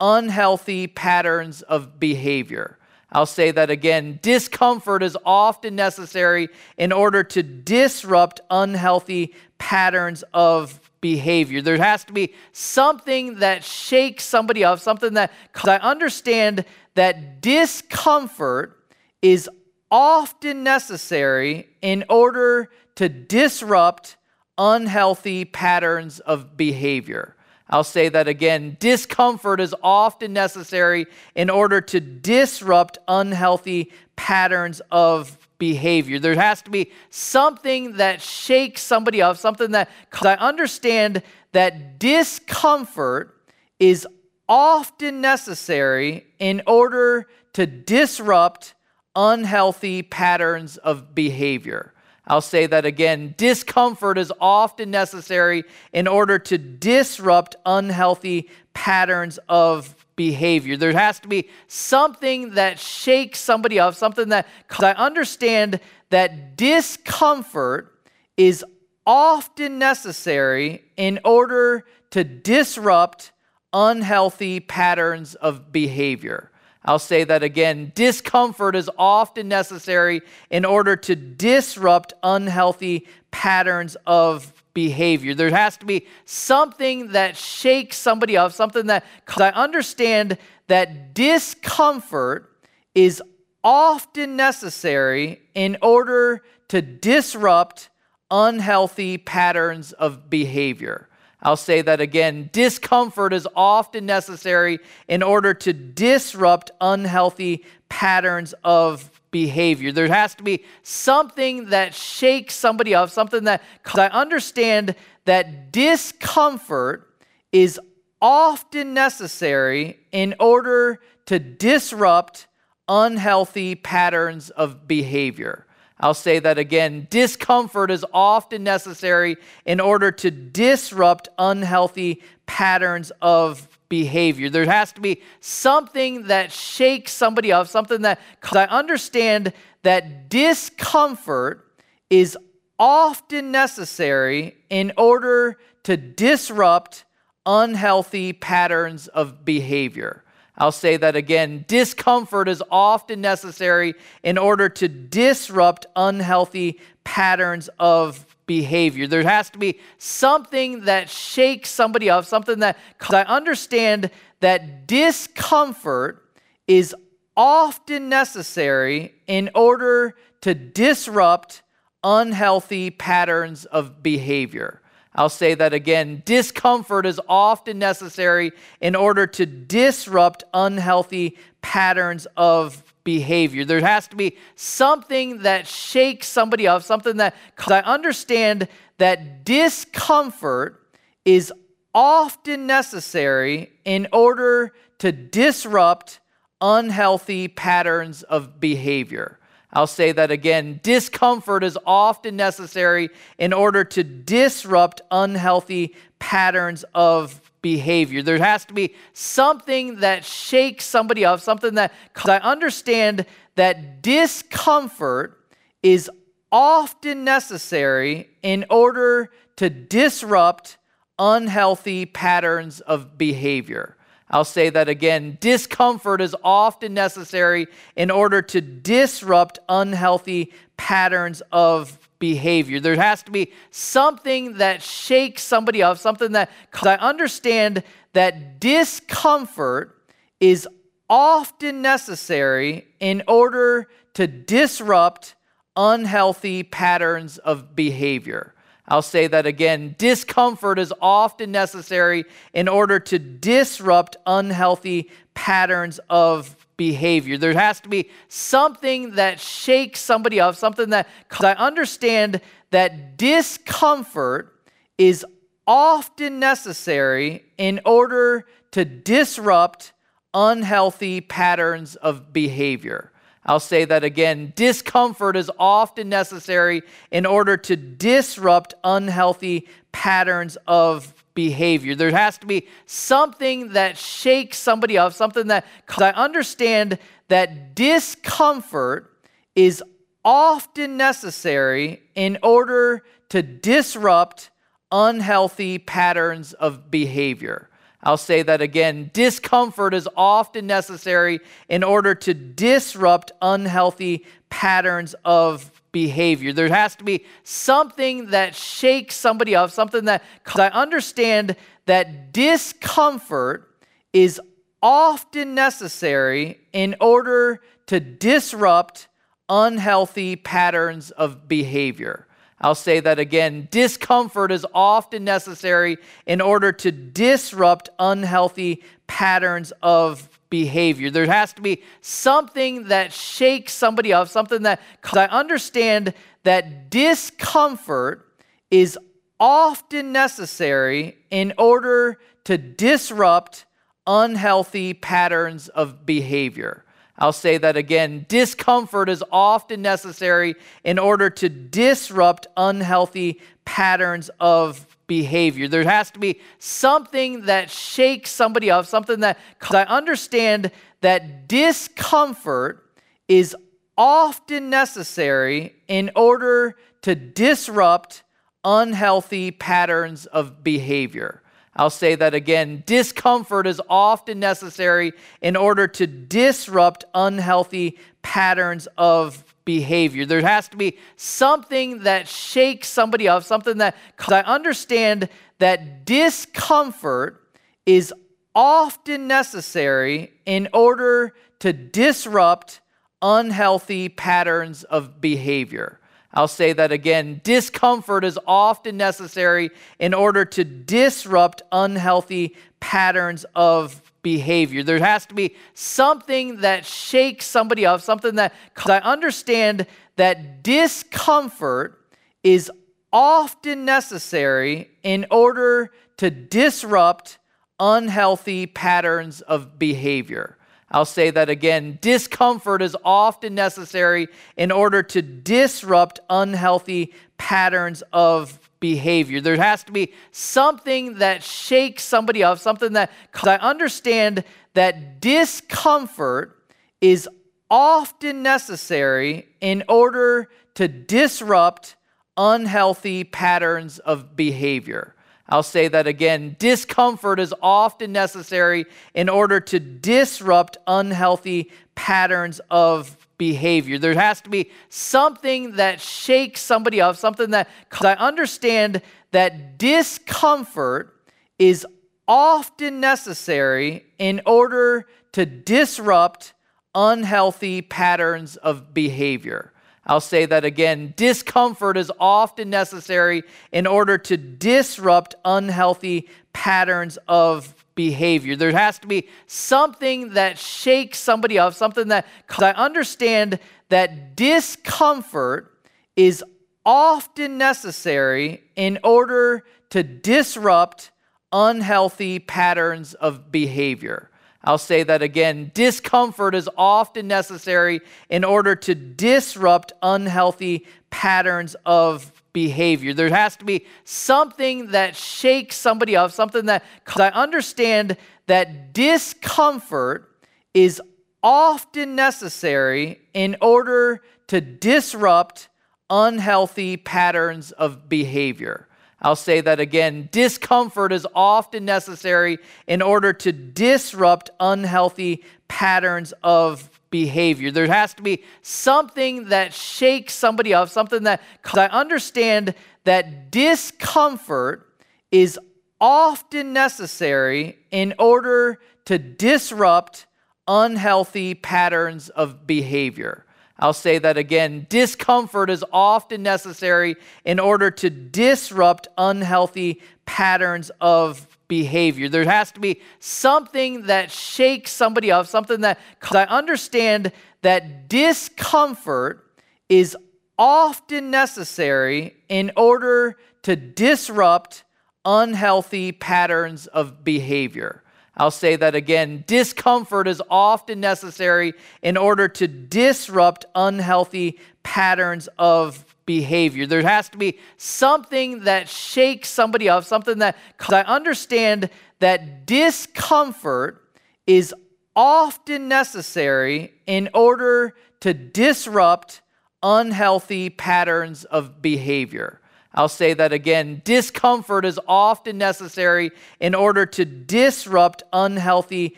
unhealthy 0.00 0.86
patterns 0.86 1.62
of 1.62 1.98
behavior. 1.98 2.78
I'll 3.14 3.26
say 3.26 3.52
that 3.52 3.70
again. 3.70 4.18
Discomfort 4.22 5.02
is 5.04 5.16
often 5.24 5.76
necessary 5.76 6.48
in 6.76 6.90
order 6.90 7.22
to 7.22 7.42
disrupt 7.44 8.40
unhealthy 8.50 9.34
patterns 9.56 10.24
of 10.34 10.80
behavior. 11.00 11.62
There 11.62 11.76
has 11.76 12.04
to 12.06 12.12
be 12.12 12.34
something 12.52 13.36
that 13.38 13.62
shakes 13.62 14.24
somebody 14.24 14.64
up, 14.64 14.80
something 14.80 15.14
that, 15.14 15.32
I 15.64 15.76
understand 15.76 16.64
that 16.94 17.40
discomfort 17.40 18.80
is 19.22 19.48
often 19.90 20.64
necessary 20.64 21.68
in 21.82 22.04
order 22.08 22.70
to 22.96 23.08
disrupt 23.08 24.16
unhealthy 24.58 25.44
patterns 25.44 26.18
of 26.18 26.56
behavior. 26.56 27.33
I'll 27.68 27.84
say 27.84 28.08
that 28.10 28.28
again. 28.28 28.76
Discomfort 28.78 29.60
is 29.60 29.74
often 29.82 30.32
necessary 30.32 31.06
in 31.34 31.48
order 31.48 31.80
to 31.80 32.00
disrupt 32.00 32.98
unhealthy 33.08 33.90
patterns 34.16 34.82
of 34.90 35.38
behavior. 35.58 36.18
There 36.18 36.34
has 36.34 36.60
to 36.62 36.70
be 36.70 36.92
something 37.08 37.96
that 37.96 38.20
shakes 38.20 38.82
somebody 38.82 39.22
up, 39.22 39.38
something 39.38 39.70
that, 39.70 39.88
I 40.22 40.34
understand 40.34 41.22
that 41.52 41.98
discomfort 41.98 43.34
is 43.78 44.06
often 44.46 45.22
necessary 45.22 46.26
in 46.38 46.60
order 46.66 47.28
to 47.54 47.66
disrupt 47.66 48.74
unhealthy 49.16 50.02
patterns 50.02 50.76
of 50.76 51.14
behavior. 51.14 51.93
I'll 52.26 52.40
say 52.40 52.66
that 52.66 52.86
again. 52.86 53.34
Discomfort 53.36 54.16
is 54.16 54.32
often 54.40 54.90
necessary 54.90 55.64
in 55.92 56.08
order 56.08 56.38
to 56.38 56.56
disrupt 56.56 57.56
unhealthy 57.66 58.48
patterns 58.72 59.38
of 59.48 59.94
behavior. 60.16 60.76
There 60.76 60.92
has 60.92 61.20
to 61.20 61.28
be 61.28 61.48
something 61.68 62.54
that 62.54 62.78
shakes 62.78 63.40
somebody 63.40 63.78
up, 63.78 63.94
something 63.94 64.30
that, 64.30 64.46
I 64.78 64.92
understand 64.92 65.80
that 66.10 66.56
discomfort 66.56 67.92
is 68.36 68.64
often 69.06 69.78
necessary 69.78 70.84
in 70.96 71.20
order 71.24 71.84
to 72.10 72.24
disrupt 72.24 73.32
unhealthy 73.72 74.60
patterns 74.60 75.34
of 75.34 75.72
behavior. 75.72 76.50
I'll 76.84 76.98
say 76.98 77.24
that 77.24 77.42
again. 77.42 77.92
Discomfort 77.94 78.76
is 78.76 78.90
often 78.98 79.48
necessary 79.48 80.20
in 80.50 80.64
order 80.64 80.96
to 80.96 81.16
disrupt 81.16 82.12
unhealthy 82.22 83.06
patterns 83.30 83.96
of 84.06 84.52
behavior. 84.74 85.34
There 85.34 85.50
has 85.50 85.76
to 85.78 85.86
be 85.86 86.06
something 86.26 87.12
that 87.12 87.36
shakes 87.36 87.96
somebody 87.96 88.36
up, 88.36 88.52
something 88.52 88.86
that, 88.88 89.04
I 89.36 89.50
understand 89.50 90.36
that 90.66 91.14
discomfort 91.14 92.50
is 92.94 93.22
often 93.62 94.36
necessary 94.36 95.40
in 95.54 95.78
order 95.80 96.42
to 96.68 96.82
disrupt 96.82 97.88
unhealthy 98.30 99.16
patterns 99.16 99.92
of 99.92 100.28
behavior. 100.28 101.08
I'll 101.44 101.56
say 101.56 101.82
that 101.82 102.00
again. 102.00 102.48
Discomfort 102.52 103.34
is 103.34 103.46
often 103.54 104.06
necessary 104.06 104.78
in 105.08 105.22
order 105.22 105.52
to 105.52 105.72
disrupt 105.74 106.70
unhealthy 106.80 107.64
patterns 107.90 108.54
of 108.64 109.10
behavior. 109.30 109.92
There 109.92 110.08
has 110.08 110.34
to 110.36 110.42
be 110.42 110.64
something 110.82 111.70
that 111.70 111.94
shakes 111.94 112.54
somebody 112.54 112.94
up, 112.94 113.10
something 113.10 113.44
that, 113.44 113.62
I 113.94 114.06
understand 114.06 114.94
that 115.26 115.70
discomfort 115.70 117.10
is 117.52 117.78
often 118.22 118.94
necessary 118.94 119.98
in 120.12 120.34
order 120.40 121.00
to 121.26 121.38
disrupt 121.38 122.46
unhealthy 122.88 123.74
patterns 123.74 124.50
of 124.50 124.88
behavior. 124.88 125.63
I'll 126.00 126.14
say 126.14 126.38
that 126.40 126.58
again. 126.58 127.06
Discomfort 127.08 127.90
is 127.90 128.04
often 128.12 128.64
necessary 128.64 129.36
in 129.64 129.80
order 129.80 130.10
to 130.10 130.30
disrupt 130.30 131.28
unhealthy 131.38 132.22
patterns 132.46 133.12
of 133.22 133.68
behavior. 133.88 134.50
There 134.50 134.64
has 134.64 134.92
to 134.92 135.00
be 135.00 135.22
something 135.40 136.26
that 136.26 136.50
shakes 136.50 137.12
somebody 137.12 137.52
up, 137.52 137.68
something 137.68 138.02
that, 138.02 138.20
I 138.52 138.64
understand 138.64 139.52
that 139.82 140.28
discomfort 140.28 141.64
is 142.10 142.36
often 142.78 143.52
necessary 143.52 144.56
in 144.68 144.92
order 144.96 145.58
to 145.84 145.96
disrupt 145.96 147.04
unhealthy 147.46 148.32
patterns 148.32 149.06
of 149.08 149.44
behavior. 149.44 150.24
I'll 150.56 150.72
say 150.72 150.96
that 150.96 151.16
again. 151.16 151.64
Discomfort 151.66 152.48
is 152.48 152.62
often 152.70 153.20
necessary 153.20 153.94
in 154.22 154.38
order 154.38 154.68
to 154.68 154.88
disrupt 154.88 155.86
unhealthy 155.96 156.80
patterns 157.02 157.68
of 157.78 158.24
behavior. 158.46 159.06
There 159.06 159.22
has 159.22 159.50
to 159.50 159.58
be 159.58 159.80
something 159.98 160.82
that 160.82 161.10
shakes 161.10 161.70
somebody 161.70 162.08
up, 162.08 162.24
something 162.24 162.60
that, 162.60 162.78
I 163.10 163.22
understand 163.22 164.10
that 164.40 164.86
discomfort 164.86 166.22
is 166.66 166.94
often 167.36 168.08
necessary 168.08 169.14
in 169.26 169.50
order 169.54 170.14
to 170.42 170.54
disrupt 170.54 171.62
unhealthy 172.04 172.90
patterns 172.90 173.64
of 173.64 174.02
behavior. 174.02 174.82
I'll 175.14 175.28
say 175.28 175.54
that 175.54 175.72
again. 175.72 176.22
Discomfort 176.24 177.06
is 177.06 177.20
often 177.28 177.78
necessary 177.78 178.52
in 178.80 178.96
order 178.96 179.26
to 179.28 179.46
disrupt 179.46 180.42
unhealthy 180.52 181.38
patterns 181.62 182.26
of 182.36 182.82
behavior. 183.04 183.64
There 183.64 183.80
has 183.80 184.08
to 184.08 184.16
be 184.16 184.36
something 184.56 185.42
that 185.42 185.68
shakes 185.68 186.26
somebody 186.26 186.66
up, 186.66 186.82
something 186.82 187.18
that, 187.18 187.36
I 187.58 187.80
understand 187.80 188.66
that 188.98 189.44
discomfort 189.44 190.80
is 191.24 191.52
often 191.94 192.66
necessary 192.66 193.72
in 193.84 194.08
order 194.12 194.72
to 194.98 195.12
disrupt 195.12 196.18
unhealthy 196.60 197.46
patterns 197.46 198.22
of 198.24 198.58
behavior. 198.58 199.38
I'll 199.74 199.86
say 199.88 200.12
that 200.12 200.30
again. 200.30 200.80
Discomfort 200.82 201.64
is 201.64 201.76
often 201.84 202.36
necessary 202.36 203.10
in 203.38 203.52
order 203.52 203.84
to 203.84 204.04
disrupt 204.04 205.02
unhealthy 205.10 205.94
patterns 206.18 206.84
of 206.94 207.40
behavior. 207.60 208.22
There 208.22 208.38
has 208.38 208.64
to 208.66 208.74
be 208.74 208.94
something 209.14 210.00
that 210.00 210.24
shakes 210.24 210.84
somebody 210.84 211.24
up, 211.24 211.40
something 211.40 211.74
that, 211.74 211.92
I 212.24 212.36
understand 212.36 213.26
that 213.56 214.02
discomfort 214.02 215.40
is 215.82 216.10
often 216.52 217.24
necessary 217.24 218.30
in 218.42 218.64
order 218.70 219.30
to 219.56 219.70
disrupt 219.70 220.76
unhealthy 221.18 222.06
patterns 222.06 222.80
of 222.80 223.18
behavior. 223.18 223.96
I'll 224.30 224.44
say 224.44 224.70
that 224.70 224.88
again. 224.88 225.36
Discomfort 225.40 226.20
is 226.20 226.34
often 226.42 226.94
necessary 226.94 227.66
in 227.94 228.10
order 228.10 228.42
to 228.42 228.60
disrupt 228.60 229.58
unhealthy 229.68 230.52
patterns 230.76 231.42
of 231.52 231.98
behavior. 232.18 232.80
There 232.80 232.96
has 232.96 233.22
to 233.24 233.30
be 233.30 233.52
something 233.70 234.54
that 234.58 234.82
shakes 234.82 235.42
somebody 235.42 235.82
up, 235.82 235.98
something 235.98 236.32
that, 236.32 236.50
I 236.82 236.94
understand 236.94 237.82
that 238.14 238.60
discomfort 238.60 239.94
is 240.40 240.66
often 241.08 241.82
necessary 241.82 242.86
in 243.00 243.22
order 243.28 243.88
to 244.14 244.26
disrupt 244.26 245.34
unhealthy 245.76 246.62
patterns 246.62 247.38
of 247.38 247.76
behavior. 247.76 248.53
I'll 248.86 249.02
say 249.02 249.26
that 249.28 249.46
again. 249.46 249.94
Discomfort 249.96 250.78
is 250.78 250.92
often 251.00 251.50
necessary 251.52 252.24
in 252.52 252.68
order 252.68 253.00
to 253.00 253.18
disrupt 253.18 254.16
unhealthy 254.26 255.10
patterns 255.32 256.00
of 256.10 256.56
behavior. 256.76 257.38
There 257.38 257.54
has 257.54 257.80
to 257.80 257.88
be 257.88 258.10
something 258.28 259.12
that 259.12 259.40
shakes 259.40 260.00
somebody 260.00 260.38
up, 260.38 260.56
something 260.56 260.90
that, 260.90 261.08
I 261.40 261.52
understand 261.52 262.40
that 262.70 263.16
discomfort 263.16 264.54
is 264.98 265.24
often 265.66 266.38
necessary 266.38 267.44
in 267.56 267.80
order 267.86 268.44
to 268.72 268.84
disrupt 268.84 269.92
unhealthy 270.34 271.20
patterns 271.20 271.96
of 271.96 272.32
behavior. 272.32 273.12
I'll 273.46 273.60
say 273.60 273.84
that 273.84 274.04
again. 274.04 274.52
Discomfort 274.56 275.36
is 275.36 275.50
often 275.58 276.08
necessary 276.08 276.82
in 277.10 277.26
order 277.26 277.56
to 277.58 277.76
disrupt 277.76 278.74
unhealthy 278.82 279.68
patterns 279.92 280.56
of 280.66 281.12
behavior. 281.34 281.94
There 281.94 282.10
has 282.10 282.38
to 282.38 282.46
be 282.46 282.68
something 282.86 283.72
that 283.72 283.98
shakes 283.98 284.58
somebody 284.58 284.96
up, 284.96 285.12
something 285.12 285.48
that, 285.48 285.66
I 285.88 286.10
understand 286.10 286.98
that 287.28 287.74
discomfort 287.74 289.10
is 289.54 289.82
often 290.24 290.96
necessary 290.96 292.02
in 292.14 292.38
order 292.42 293.04
to 293.28 293.42
disrupt 293.42 294.50
unhealthy 294.90 295.78
patterns 295.78 296.52
of 296.54 296.90
behavior. 296.90 297.68
I'll 298.04 298.18
say 298.18 298.42
that 298.42 298.60
again. 298.60 299.10
Discomfort 299.12 299.94
is 299.94 300.08
often 300.16 300.66
necessary 300.66 301.40
in 301.68 301.82
order 301.82 302.14
to 302.14 302.34
disrupt 302.34 303.32
unhealthy 303.40 304.26
patterns 304.50 305.14
of 305.24 305.72
behavior. 305.90 306.52
There 306.52 306.68
has 306.68 306.96
to 306.96 307.04
be 307.04 307.24
something 307.44 308.30
that 308.30 308.54
shakes 308.54 309.14
somebody 309.14 309.56
up, 309.56 309.70
something 309.70 310.04
that, 310.04 310.22
I 310.54 310.68
understand 310.68 311.56
that 311.86 312.32
discomfort 312.32 313.70
is 314.12 314.40
often 314.82 315.54
necessary 315.54 316.60
in 316.72 316.96
order 317.00 317.62
to 317.86 318.00
disrupt 318.00 319.08
unhealthy 319.48 320.36
patterns 320.36 321.10
of 321.10 321.48
behavior. 321.48 322.26
I'll 322.60 322.74
say 322.74 323.00
that 323.00 323.18
again. 323.18 323.68
Discomfort 323.70 324.52
is 324.52 324.66
often 324.74 325.24
necessary 325.24 325.98
in 326.26 326.40
order 326.40 326.72
to 326.72 326.92
disrupt 326.92 327.90
unhealthy 327.98 328.82
patterns 329.06 329.72
of 329.82 330.28
behavior. 330.50 331.10
There 331.10 331.26
has 331.26 331.52
to 331.54 331.62
be 331.62 331.82
something 332.00 332.88
that 332.88 333.12
shakes 333.12 333.72
somebody 333.72 334.12
up, 334.12 334.28
something 334.28 334.62
that, 334.62 334.80
I 335.12 335.24
understand 335.26 336.14
that 336.44 336.90
discomfort 336.90 338.26
is 338.70 338.98
often 339.40 340.12
necessary 340.12 341.18
in 341.30 341.52
order 341.58 342.18
to 342.44 342.56
disrupt 342.56 343.64
unhealthy 344.06 344.94
patterns 344.94 345.68
of 345.68 346.06
behavior. 346.06 346.83
I'll 347.16 347.32
say 347.32 347.58
that 347.58 347.76
again. 347.76 348.26
Discomfort 348.28 349.08
is 349.08 349.22
often 349.30 349.82
necessary 349.82 350.56
in 350.82 350.98
order 350.98 351.30
to 351.30 351.48
disrupt 351.48 352.48
unhealthy 352.56 353.40
patterns 353.64 354.30
of 354.40 354.86
behavior. 355.06 355.68
There 355.68 355.84
has 355.84 356.10
to 356.12 356.18
be 356.18 356.40
something 356.58 357.42
that 357.42 357.70
shakes 357.70 358.30
somebody 358.30 358.70
up, 358.70 358.86
something 358.86 359.20
that, 359.20 359.38
I 359.70 359.82
understand 359.84 360.72
that 361.02 361.46
discomfort 361.46 362.84
is 363.28 363.54
often 363.96 364.70
necessary 364.70 365.74
in 365.86 366.10
order 366.16 366.76
to 367.02 367.14
disrupt 367.14 368.24
unhealthy 368.64 369.52
patterns 369.52 370.26
of 370.26 370.64
behavior. 370.64 371.42
I'll 371.76 371.90
say 371.90 372.14
that 372.14 372.34
again. 372.34 372.84
Discomfort 372.86 373.66
is 373.66 373.80
often 373.88 374.38
necessary 374.38 375.12
in 375.40 375.56
order 375.56 375.88
to 375.88 376.06
disrupt 376.06 377.04
unhealthy 377.14 377.98
patterns 378.22 378.86
of 378.96 379.44
behavior. 379.64 380.26
There 380.26 380.40
has 380.40 380.68
to 380.68 380.76
be 380.76 380.98
something 381.16 382.04
that 382.04 382.28
shakes 382.28 382.88
somebody 382.88 383.28
up, 383.28 383.42
something 383.44 383.78
that, 383.78 383.96
I 384.28 384.40
understand 384.40 385.28
that 385.58 386.04
discomfort 386.04 387.40
is 387.86 388.12
often 388.54 389.26
necessary 389.26 390.32
in 390.46 390.68
order 390.72 391.34
to 391.60 391.72
disrupt 391.72 392.80
unhealthy 393.20 394.08
patterns 394.08 394.84
of 394.84 395.20
behavior. 395.20 396.00
I'll 396.34 396.48
say 396.48 396.72
that 396.72 396.90
again. 396.90 397.40
Discomfort 397.44 398.24
is 398.24 398.38
often 398.46 398.96
necessary 398.96 399.70
in 400.00 400.12
order 400.12 400.44
to 400.44 400.64
disrupt 400.64 401.62
unhealthy 401.70 402.56
patterns 402.80 403.46
of 403.54 404.02
behavior. 404.20 404.82
There 404.82 404.98
has 404.98 405.26
to 405.26 405.34
be 405.34 405.54
something 405.74 406.62
that 406.62 406.84
shakes 406.84 407.46
somebody 407.46 407.86
up, 407.86 408.00
something 408.00 408.34
that, 408.34 408.52
I 408.84 408.98
understand 408.98 409.86
that 410.16 410.64
discomfort 410.64 412.00
is 412.42 412.70
often 413.12 413.84
necessary 413.84 414.90
in 415.04 415.26
order 415.30 415.92
to 416.16 416.30
disrupt 416.30 417.38
unhealthy 417.78 418.66
patterns 418.66 419.40
of 419.40 419.78
behavior. 419.78 420.58
I'll 420.90 421.04
say 421.04 421.30
that 421.30 421.48
again. 421.48 421.98
Discomfort 422.00 422.82
is 422.82 422.96
often 423.04 423.54
necessary 423.54 424.28
in 424.56 424.70
order 424.70 425.02
to 425.02 425.22
disrupt 425.22 426.20
unhealthy 426.30 427.14
patterns 427.38 428.02
of 428.12 428.60
behavior. 428.80 429.40
There 429.40 429.56
has 429.56 429.82
to 429.84 429.92
be 429.92 430.12
something 430.30 431.18
that 431.18 431.42
shakes 431.42 432.04
somebody 432.04 432.44
up, 432.44 432.58
something 432.58 432.92
that, 432.92 433.10
I 433.42 433.56
understand 433.56 434.44
that 434.74 435.20
discomfort 435.20 436.56
is 437.00 437.28
often 437.70 438.42
necessary 438.42 439.48
in 439.60 439.84
order 439.88 440.50
to 440.74 440.86
disrupt 440.86 441.96
unhealthy 442.36 443.24
patterns 443.24 443.98
of 444.00 444.36
behavior. 444.36 445.14
I'll 445.48 445.62
say 445.62 445.88
that 445.88 446.06
again. 446.06 446.56
Discomfort 446.58 447.38
is 447.38 447.54
often 447.62 448.12
necessary 448.12 448.86
in 449.12 449.28
order 449.28 449.60
to 449.60 449.78
disrupt 449.78 450.78
unhealthy 450.86 451.70
patterns 451.94 452.60
of 452.70 453.16
behavior. 453.36 453.98
There 453.98 454.14
has 454.14 454.40
to 454.42 454.50
be 454.50 454.70
something 454.88 455.76
that 455.76 456.00
shakes 456.00 456.62
somebody 456.62 457.00
up, 457.00 457.16
something 457.16 457.50
that, 457.50 457.68
I 458.00 458.14
understand 458.14 459.02
that 459.32 459.76
discomfort 459.76 461.14
is 461.58 461.86
often 462.26 463.00
necessary 463.00 464.06
in 464.18 464.40
order 464.46 465.06
to 465.32 465.44
disrupt 465.44 466.54
unhealthy 466.94 467.82
patterns 467.82 468.56
of 468.56 468.94
behavior. 468.94 469.73
I'll 470.06 470.20
say 470.20 470.46
that 470.46 470.64
again. 470.64 471.14
Discomfort 471.16 471.96
is 471.96 472.12
often 472.20 472.70
necessary 472.70 473.42
in 473.72 473.86
order 473.86 474.18
to 474.18 474.36
disrupt 474.36 475.34
unhealthy 475.44 476.28
patterns 476.52 477.16
of 477.26 477.74
behavior. 477.94 478.56
There 478.56 478.72
has 478.72 478.98
to 479.00 479.06
be 479.06 479.28
something 479.46 480.34
that 480.34 480.58
shakes 480.58 481.18
somebody 481.18 481.58
up, 481.58 481.74
something 481.74 482.08
that, 482.08 482.26
I 482.58 482.70
understand 482.72 483.58
that 483.88 484.36
discomfort 484.36 485.70
is 486.16 486.44
often 486.84 487.56
necessary 487.56 488.62
in 488.76 488.98
order 489.02 489.64
to 489.90 490.02
disrupt 490.02 491.10
unhealthy 491.52 492.40
patterns 492.40 493.14
of 493.14 493.50
behavior. 493.50 494.30
I'll 494.64 494.78
say 494.78 495.02
that 495.02 495.22
again. 495.22 495.70
Discomfort 495.74 496.54
is 496.54 496.68
often 496.76 497.28
necessary 497.28 498.00
in 498.30 498.44
order 498.44 498.74
to 498.74 498.94
disrupt 498.94 499.92
unhealthy 500.02 500.86
patterns 501.10 501.76
of 501.84 502.32
behavior. 502.54 503.12
There 503.12 503.28
has 503.28 503.56
to 503.58 503.64
be 503.64 503.84
something 504.04 504.92
that 504.92 505.16
shakes 505.16 505.76
somebody 505.76 506.16
up, 506.16 506.30
something 506.32 506.66
that, 506.66 506.82
I 507.14 507.28
understand 507.28 508.16
that 508.46 508.94
discomfort 508.94 510.30
is 510.72 511.00
often 511.42 512.14
necessary 512.14 513.20
in 513.34 513.56
order 513.60 514.22
to 514.46 514.60
disrupt 514.62 515.68
unhealthy 516.08 516.96
patterns 516.96 517.72
of 517.72 518.08
behavior. 518.08 518.88
I'll 519.20 519.36
say 519.36 519.60
that 519.60 519.80
again. 519.80 520.28
Discomfort 520.32 521.12
is 521.12 521.26
often 521.34 521.84
necessary 521.84 522.58
in 522.86 523.00
order 523.00 523.32
to 523.32 523.52
disrupt 523.52 524.50
unhealthy 524.60 525.44
patterns 525.68 526.34
of 526.42 526.90
behavior. 527.10 527.70
There 527.70 527.86
has 527.86 528.12
to 528.14 528.22
be 528.22 528.42
something 528.62 529.48
that 529.50 529.72
shakes 529.72 530.34
somebody 530.34 530.74
up, 530.74 530.88
something 530.88 531.22
that, 531.22 531.42
I 531.72 531.86
understand 531.86 532.74
that 533.04 533.50
discomfort 533.50 534.88
is 535.30 535.58
often 536.00 536.72
necessary 536.72 537.78
in 537.90 538.14
order 538.18 538.80
to 539.04 539.18
disrupt 539.18 540.26
unhealthy 540.66 541.54
patterns 541.54 542.30
of 542.30 542.66
behavior. 542.66 543.43
I'll 543.78 543.92
say 543.92 544.18
that 544.18 544.38
again. 544.38 544.86
Discomfort 544.88 545.68
is 545.68 545.84
often 545.92 546.42
necessary 546.42 547.16
in 547.44 547.58
order 547.58 547.90
to 547.90 548.10
disrupt 548.10 549.08
unhealthy 549.18 550.00
patterns 550.26 550.90
of 551.00 551.48
behavior. 551.66 552.28
There 552.28 552.44
has 552.44 552.70
to 552.72 552.80
be 552.80 553.00
something 553.18 554.06
that 554.06 554.30
shakes 554.30 554.92
somebody 554.92 555.32
up, 555.32 555.46
something 555.48 555.80
that, 555.80 555.98
I 556.30 556.44
understand 556.44 557.32
that 557.62 558.08
discomfort 558.08 559.44
is 559.88 560.16
often 560.56 561.32
necessary 561.32 562.36
in 562.48 562.70
order 562.76 563.36
to 563.62 563.74
disrupt 563.74 564.84
unhealthy 565.24 566.12
patterns 566.12 566.86
of 566.86 567.24
behavior. 567.24 568.03
I'll 568.36 568.50
say 568.50 568.76
that 568.76 568.94
again. 568.94 569.44
Discomfort 569.46 570.26
is 570.26 570.42
often 570.50 571.00
necessary 571.00 571.74
in 572.02 572.16
order 572.16 572.48
to 572.48 572.66
disrupt 572.66 573.64
unhealthy 573.74 574.58
patterns 574.82 575.48
of 575.58 576.04
behavior. 576.26 576.86
There 576.86 577.02
has 577.02 577.28
to 577.30 577.38
be 577.38 577.58
something 577.76 578.64
that 578.64 578.88
shakes 578.88 579.50
somebody 579.50 579.88
up, 579.88 580.04
something 580.04 580.38
that, 580.38 580.56
I 580.88 581.02
understand 581.02 581.90
that 582.18 582.66
discomfort 582.66 584.02
is 584.46 584.74
often 585.14 585.88
necessary 585.88 586.92
in 587.06 587.28
order 587.34 587.94
to 588.20 588.34
disrupt 588.34 589.42
unhealthy 589.82 590.70
patterns 590.70 591.44
of 591.44 591.82
behavior. 591.82 592.60
I'll 592.94 593.08
say 593.08 593.34
that 593.34 593.52
again. 593.52 594.02
Discomfort 594.04 594.84
is 594.84 595.00
often 595.08 595.58
necessary 595.58 596.30
in 596.60 596.74
order 596.74 597.06
to 597.06 597.24
disrupt 597.24 598.22
unhealthy 598.32 599.16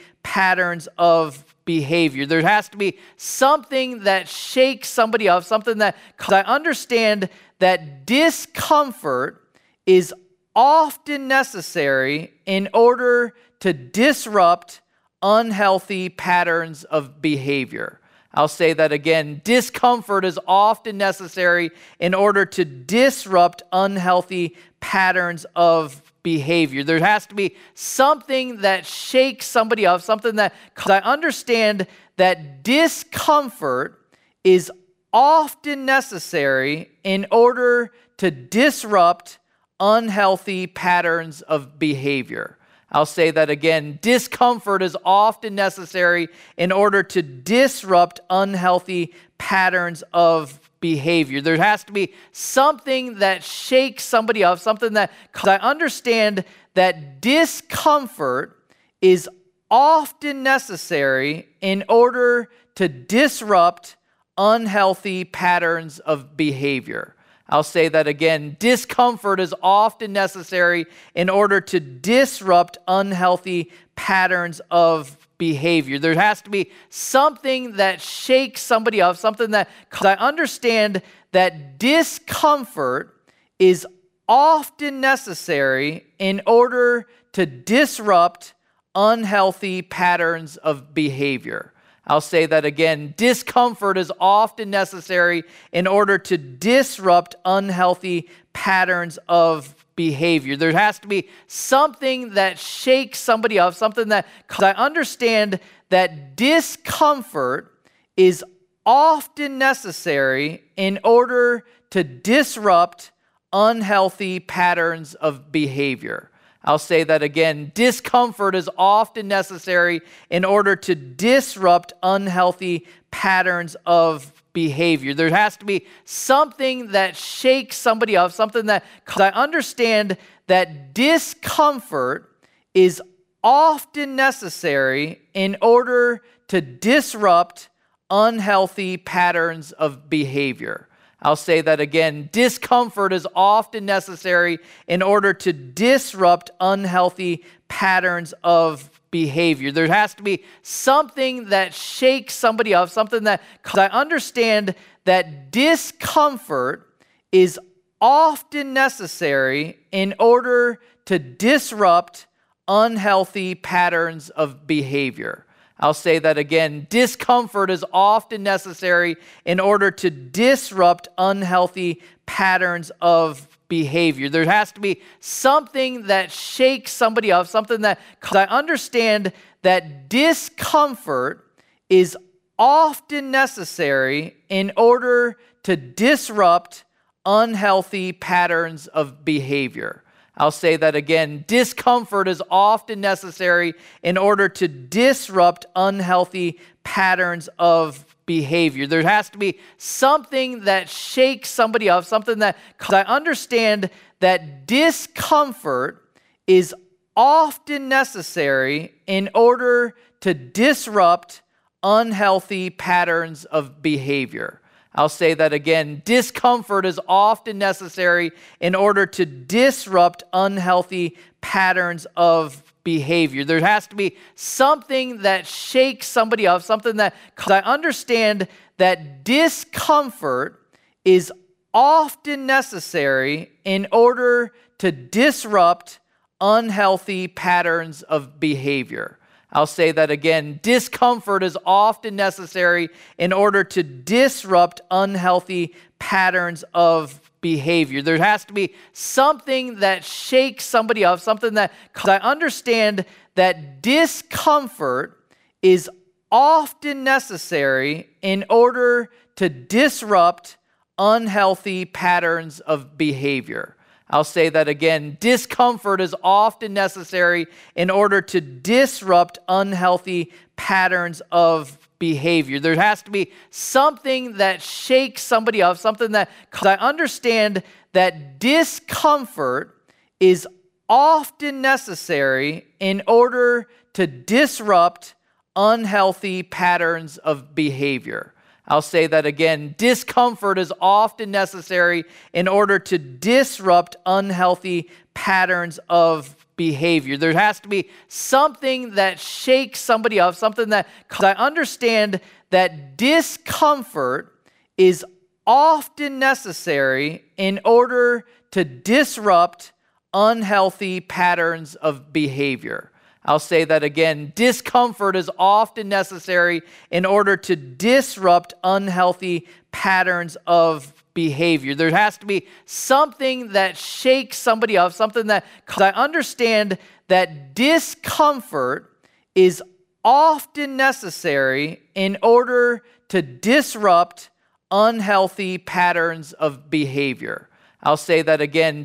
patterns 0.22 0.88
of 0.96 1.44
behavior. 1.66 2.24
There 2.24 2.40
has 2.40 2.70
to 2.70 2.78
be 2.78 2.98
something 3.18 4.04
that 4.04 4.28
shakes 4.28 4.88
somebody 4.88 5.28
up, 5.28 5.44
something 5.44 5.78
that, 5.78 5.96
I 6.26 6.40
understand 6.40 7.28
that 7.58 8.06
discomfort 8.06 9.42
is 9.84 10.14
often 10.54 11.28
necessary 11.28 12.32
in 12.46 12.70
order 12.72 13.34
to 13.60 13.74
disrupt 13.74 14.80
unhealthy 15.22 16.08
patterns 16.08 16.84
of 16.84 17.20
behavior. 17.20 18.00
I'll 18.36 18.48
say 18.48 18.74
that 18.74 18.92
again. 18.92 19.40
Discomfort 19.44 20.24
is 20.26 20.38
often 20.46 20.98
necessary 20.98 21.70
in 21.98 22.12
order 22.12 22.44
to 22.44 22.64
disrupt 22.66 23.62
unhealthy 23.72 24.56
patterns 24.78 25.46
of 25.56 26.02
behavior. 26.22 26.84
There 26.84 26.98
has 26.98 27.26
to 27.28 27.34
be 27.34 27.56
something 27.74 28.58
that 28.60 28.84
shakes 28.84 29.46
somebody 29.46 29.86
up, 29.86 30.02
something 30.02 30.36
that, 30.36 30.54
I 30.86 30.98
understand 30.98 31.86
that 32.16 32.62
discomfort 32.62 34.02
is 34.44 34.70
often 35.12 35.86
necessary 35.86 36.90
in 37.04 37.26
order 37.30 37.92
to 38.18 38.30
disrupt 38.30 39.38
unhealthy 39.80 40.66
patterns 40.66 41.40
of 41.40 41.78
behavior. 41.78 42.55
I'll 42.90 43.06
say 43.06 43.30
that 43.32 43.50
again. 43.50 43.98
Discomfort 44.00 44.82
is 44.82 44.96
often 45.04 45.54
necessary 45.54 46.28
in 46.56 46.70
order 46.70 47.02
to 47.02 47.22
disrupt 47.22 48.20
unhealthy 48.30 49.12
patterns 49.38 50.04
of 50.12 50.60
behavior. 50.80 51.40
There 51.40 51.56
has 51.56 51.82
to 51.84 51.92
be 51.92 52.14
something 52.30 53.18
that 53.18 53.42
shakes 53.42 54.04
somebody 54.04 54.44
up, 54.44 54.60
something 54.60 54.92
that, 54.92 55.10
I 55.44 55.56
understand 55.56 56.44
that 56.74 57.20
discomfort 57.20 58.56
is 59.00 59.28
often 59.68 60.44
necessary 60.44 61.48
in 61.60 61.82
order 61.88 62.50
to 62.76 62.88
disrupt 62.88 63.96
unhealthy 64.38 65.24
patterns 65.24 65.98
of 65.98 66.36
behavior. 66.36 67.15
I'll 67.48 67.62
say 67.62 67.88
that 67.88 68.08
again. 68.08 68.56
Discomfort 68.58 69.38
is 69.38 69.54
often 69.62 70.12
necessary 70.12 70.86
in 71.14 71.30
order 71.30 71.60
to 71.60 71.78
disrupt 71.78 72.78
unhealthy 72.88 73.70
patterns 73.94 74.60
of 74.70 75.16
behavior. 75.38 75.98
There 75.98 76.14
has 76.14 76.42
to 76.42 76.50
be 76.50 76.70
something 76.88 77.76
that 77.76 78.00
shakes 78.00 78.62
somebody 78.62 79.00
up, 79.00 79.16
something 79.16 79.52
that, 79.52 79.68
I 80.00 80.14
understand 80.14 81.02
that 81.32 81.78
discomfort 81.78 83.14
is 83.58 83.86
often 84.28 85.00
necessary 85.00 86.06
in 86.18 86.42
order 86.46 87.06
to 87.32 87.46
disrupt 87.46 88.54
unhealthy 88.94 89.82
patterns 89.82 90.56
of 90.56 90.94
behavior. 90.94 91.72
I'll 92.06 92.20
say 92.20 92.46
that 92.46 92.64
again. 92.64 93.14
Discomfort 93.16 93.98
is 93.98 94.12
often 94.20 94.70
necessary 94.70 95.42
in 95.72 95.86
order 95.86 96.18
to 96.18 96.38
disrupt 96.38 97.34
unhealthy 97.44 98.28
patterns 98.52 99.18
of 99.28 99.74
behavior. 99.96 100.56
There 100.56 100.72
has 100.72 100.98
to 101.00 101.08
be 101.08 101.28
something 101.48 102.34
that 102.34 102.58
shakes 102.58 103.18
somebody 103.18 103.58
up, 103.58 103.74
something 103.74 104.08
that 104.10 104.26
I 104.58 104.72
understand 104.72 105.58
that 105.88 106.36
discomfort 106.36 107.72
is 108.16 108.44
often 108.84 109.58
necessary 109.58 110.62
in 110.76 111.00
order 111.02 111.64
to 111.90 112.04
disrupt 112.04 113.10
unhealthy 113.52 114.38
patterns 114.38 115.14
of 115.14 115.50
behavior. 115.50 116.30
I'll 116.66 116.78
say 116.78 117.04
that 117.04 117.22
again. 117.22 117.70
Discomfort 117.74 118.56
is 118.56 118.68
often 118.76 119.28
necessary 119.28 120.00
in 120.30 120.44
order 120.44 120.74
to 120.74 120.94
disrupt 120.96 121.92
unhealthy 122.02 122.86
patterns 123.12 123.76
of 123.86 124.32
behavior. 124.52 125.14
There 125.14 125.30
has 125.30 125.56
to 125.58 125.64
be 125.64 125.86
something 126.04 126.92
that 126.92 127.16
shakes 127.16 127.76
somebody 127.76 128.16
up, 128.16 128.32
something 128.32 128.66
that 128.66 128.84
I 129.16 129.28
understand 129.28 130.16
that 130.48 130.92
discomfort 130.92 132.32
is 132.74 133.00
often 133.44 134.16
necessary 134.16 135.20
in 135.34 135.56
order 135.62 136.22
to 136.48 136.60
disrupt 136.60 137.68
unhealthy 138.10 138.96
patterns 138.96 139.72
of 139.72 140.10
behavior. 140.10 140.85
I'll 141.22 141.36
say 141.36 141.62
that 141.62 141.80
again. 141.80 142.28
Discomfort 142.30 143.12
is 143.12 143.26
often 143.34 143.86
necessary 143.86 144.58
in 144.86 145.02
order 145.02 145.32
to 145.32 145.52
disrupt 145.52 146.50
unhealthy 146.60 147.44
patterns 147.68 148.34
of 148.44 148.90
behavior. 149.10 149.72
There 149.72 149.86
has 149.86 150.14
to 150.14 150.22
be 150.22 150.44
something 150.62 151.46
that 151.48 151.72
shakes 151.72 152.34
somebody 152.34 152.74
up, 152.74 152.90
something 152.90 153.24
that 153.24 153.42
I 153.74 153.86
understand 153.86 154.74
that 155.04 155.50
discomfort 155.50 156.86
is 157.32 157.58
often 158.00 158.74
necessary 158.74 159.78
in 159.90 160.14
order 160.18 160.80
to 161.06 161.18
disrupt 161.18 162.26
unhealthy 162.68 163.54
patterns 163.54 164.28
of 164.30 164.66
behavior. 164.66 165.45
I'll 165.78 165.94
say 165.94 166.18
that 166.18 166.38
again. 166.38 166.86
Discomfort 166.88 167.70
is 167.70 167.84
often 167.92 168.42
necessary 168.42 169.16
in 169.44 169.60
order 169.60 169.90
to 169.90 170.10
disrupt 170.10 171.08
unhealthy 171.18 172.02
patterns 172.24 172.90
of 173.00 173.46
behavior. 173.68 174.28
There 174.28 174.44
has 174.44 174.72
to 174.72 174.80
be 174.80 175.02
something 175.20 176.04
that 176.04 176.32
shakes 176.32 176.92
somebody 176.92 177.30
up, 177.30 177.46
something 177.46 177.82
that 177.82 178.00
I 178.32 178.44
understand 178.44 179.32
that 179.62 180.08
discomfort 180.08 181.44
is 181.88 182.16
often 182.58 183.30
necessary 183.30 184.36
in 184.48 184.72
order 184.76 185.36
to 185.64 185.76
disrupt 185.76 186.84
unhealthy 187.26 188.12
patterns 188.12 188.86
of 188.86 189.24
behavior. 189.24 190.04
I'll 190.36 190.50
say 190.50 190.76
that 190.76 190.94
again. 190.94 191.44
Discomfort 191.46 192.28
is 192.28 192.42
often 192.50 193.00
necessary 193.00 193.74
in 194.02 194.18
order 194.18 194.48
to 194.50 194.68
disrupt 194.68 195.64
unhealthy 195.74 196.60
patterns 196.84 197.48
of 197.58 198.04
behavior. 198.26 198.86
There 198.86 199.02
has 199.02 199.30
to 199.30 199.38
be 199.38 199.58
something 199.78 200.64
that 200.64 200.90
shakes 200.90 201.48
somebody 201.48 201.88
up, 201.88 202.04
something 202.04 202.40
that 202.40 202.58
I 202.88 203.02
understand 203.02 203.88
that 204.20 204.66
discomfort 204.66 206.02
is 206.46 206.74
often 207.16 207.88
necessary 207.88 208.94
in 209.06 209.30
order 209.34 209.94
to 210.20 210.34
disrupt 210.34 211.40
unhealthy 211.82 212.68
patterns 212.68 213.44
of 213.46 213.80
behavior. 213.80 214.60
I'll 214.96 215.08
say 215.10 215.34
that 215.34 215.52
again. 215.52 216.02
Discomfort 216.04 216.86
is 216.86 216.98
often 217.06 217.58
necessary 217.58 218.32
in 218.60 218.74
order 218.74 219.06
to 219.06 219.26
disrupt 219.26 220.24
unhealthy 220.32 221.16
patterns 221.40 222.06
of 222.16 222.62
behavior. 222.82 223.44
There 223.44 223.60
has 223.60 223.86
to 223.88 223.96
be 223.96 224.16
something 224.36 225.22
that 225.22 225.46
shakes 225.46 226.06
somebody 226.06 226.46
up, 226.46 226.62
something 226.62 226.96
that 226.96 227.14
I 227.46 227.58
understand 227.58 228.48
that 228.78 229.24
discomfort 229.24 230.62
is 231.04 231.32
often 231.74 232.46
necessary 232.46 233.52
in 233.64 233.86
order 233.92 234.52
to 234.78 234.92
disrupt 234.92 235.98
unhealthy 236.40 237.28
patterns 237.28 238.02
of 238.02 238.40
behavior. 238.40 239.15
I'll 239.52 239.66
say 239.66 239.92
that 239.92 240.10
again. 240.10 240.58
Discomfort 240.62 241.42
is 241.42 241.56
often 241.64 242.16
necessary 242.16 242.88
in 243.16 243.32
order 243.32 243.64
to 243.64 243.82
disrupt 243.82 244.80
unhealthy 244.90 245.74
patterns 245.98 246.64
of 246.74 247.20
behavior. 247.40 248.02
There 248.02 248.18
has 248.18 248.44
to 248.46 248.52
be 248.52 248.74
something 248.92 249.76
that 249.80 250.04
shakes 250.04 250.64
somebody 250.64 251.04
up, 251.04 251.20
something 251.20 251.54
that 251.54 251.72
I 252.04 252.16
understand 252.16 253.04
that 253.36 253.82
discomfort 253.82 255.16
is 255.62 255.88
often 256.30 257.04
necessary 257.04 258.08
in 258.22 258.44
order 258.50 259.10
to 259.36 259.48
disrupt 259.48 260.56
unhealthy 260.98 261.84
patterns 261.84 262.60
of 262.60 262.98
behavior. 262.98 263.75
I'll 264.08 264.24
say 264.24 264.48
that 264.50 264.68
again. 264.68 265.16
Discomfort 265.18 266.00
is 266.00 266.14
often 266.22 266.72
necessary 266.74 267.46
in 267.74 267.90
order 267.90 268.22
to 268.22 268.40
disrupt 268.40 269.38
unhealthy 269.48 270.32
patterns 270.54 271.22
of 271.32 271.78
behavior. 271.98 272.60
There 272.60 272.76
has 272.76 273.02
to 273.02 273.10
be 273.10 273.32
something 273.50 274.34
that 274.34 274.62
shakes 274.62 275.22
somebody 275.22 275.60
up, 275.60 275.78
something 275.78 276.12
that 276.12 276.30
I 276.62 276.74
understand 276.74 277.62
that 277.92 278.38
discomfort 278.38 279.76
is 280.20 280.46
often 280.88 281.60
necessary 281.60 282.66
in 282.78 283.02
order 283.08 283.68
to 283.94 284.06
disrupt 284.06 285.14
unhealthy 285.56 286.42
patterns 286.42 287.18
of 287.18 287.54
behavior. 287.54 288.34
I'll 288.68 288.82
say 288.82 289.06
that 289.06 289.26
again. 289.26 289.74
Discomfort 289.78 290.58
is 290.58 290.72
often 290.80 291.30
necessary 291.30 292.04
in 292.32 292.48
order 292.48 292.78
to 292.80 292.98
disrupt 292.98 293.96
unhealthy 294.04 294.90
patterns 295.14 295.78
of 295.88 296.34
behavior. 296.56 297.16
There 297.16 297.32
has 297.32 297.60
to 297.60 297.68
be 297.68 297.90
something 298.08 298.94
that 298.94 299.20
shakes 299.20 299.80
somebody 299.80 300.18
up, 300.18 300.34
something 300.34 300.70
that 300.70 300.88
I 301.20 301.32
understand 301.32 302.20
that 302.50 302.96
discomfort 302.96 304.32
is 304.76 305.04
often 305.46 306.18
necessary 306.18 307.24
in 307.36 307.60
order 307.64 308.26
to 308.50 308.64
disrupt 308.64 309.72
unhealthy 310.12 311.00
patterns 311.00 311.74
of 311.76 312.12
behavior. 312.12 312.90
I'll 313.26 313.40
say 313.40 313.64
that 313.64 313.82
again. 313.82 314.32
Discomfort 314.36 315.16
is 315.16 315.30
often 315.36 315.88
necessary 315.88 316.62
in 316.90 317.04
order 317.04 317.36
to 317.36 317.56
disrupt 317.56 318.54
unhealthy 318.62 319.48
patterns 319.72 320.36
of 320.46 320.94
behavior. 321.12 321.74
There 321.74 321.90
has 321.90 322.18
to 322.18 322.26
be 322.26 322.46
something 322.66 323.52
that 323.52 323.76
shakes 323.76 324.36
somebody 324.36 324.78
up, 324.78 324.92
something 324.92 325.26
that 325.26 325.44
I 325.76 325.90
understand 325.90 326.78
that 327.08 327.54
discomfort 327.54 328.92
is 329.34 329.62
often 330.04 330.76
necessary 330.76 331.82
in 331.96 332.18
order 332.22 332.84
to 333.08 333.22
disrupt 333.22 334.30
unhealthy 334.70 335.58
patterns 335.58 336.32
of 336.32 336.70
behavior. 336.70 337.48
I'll 337.82 337.96
say 337.96 338.22
that 338.22 338.40
again. 338.40 338.84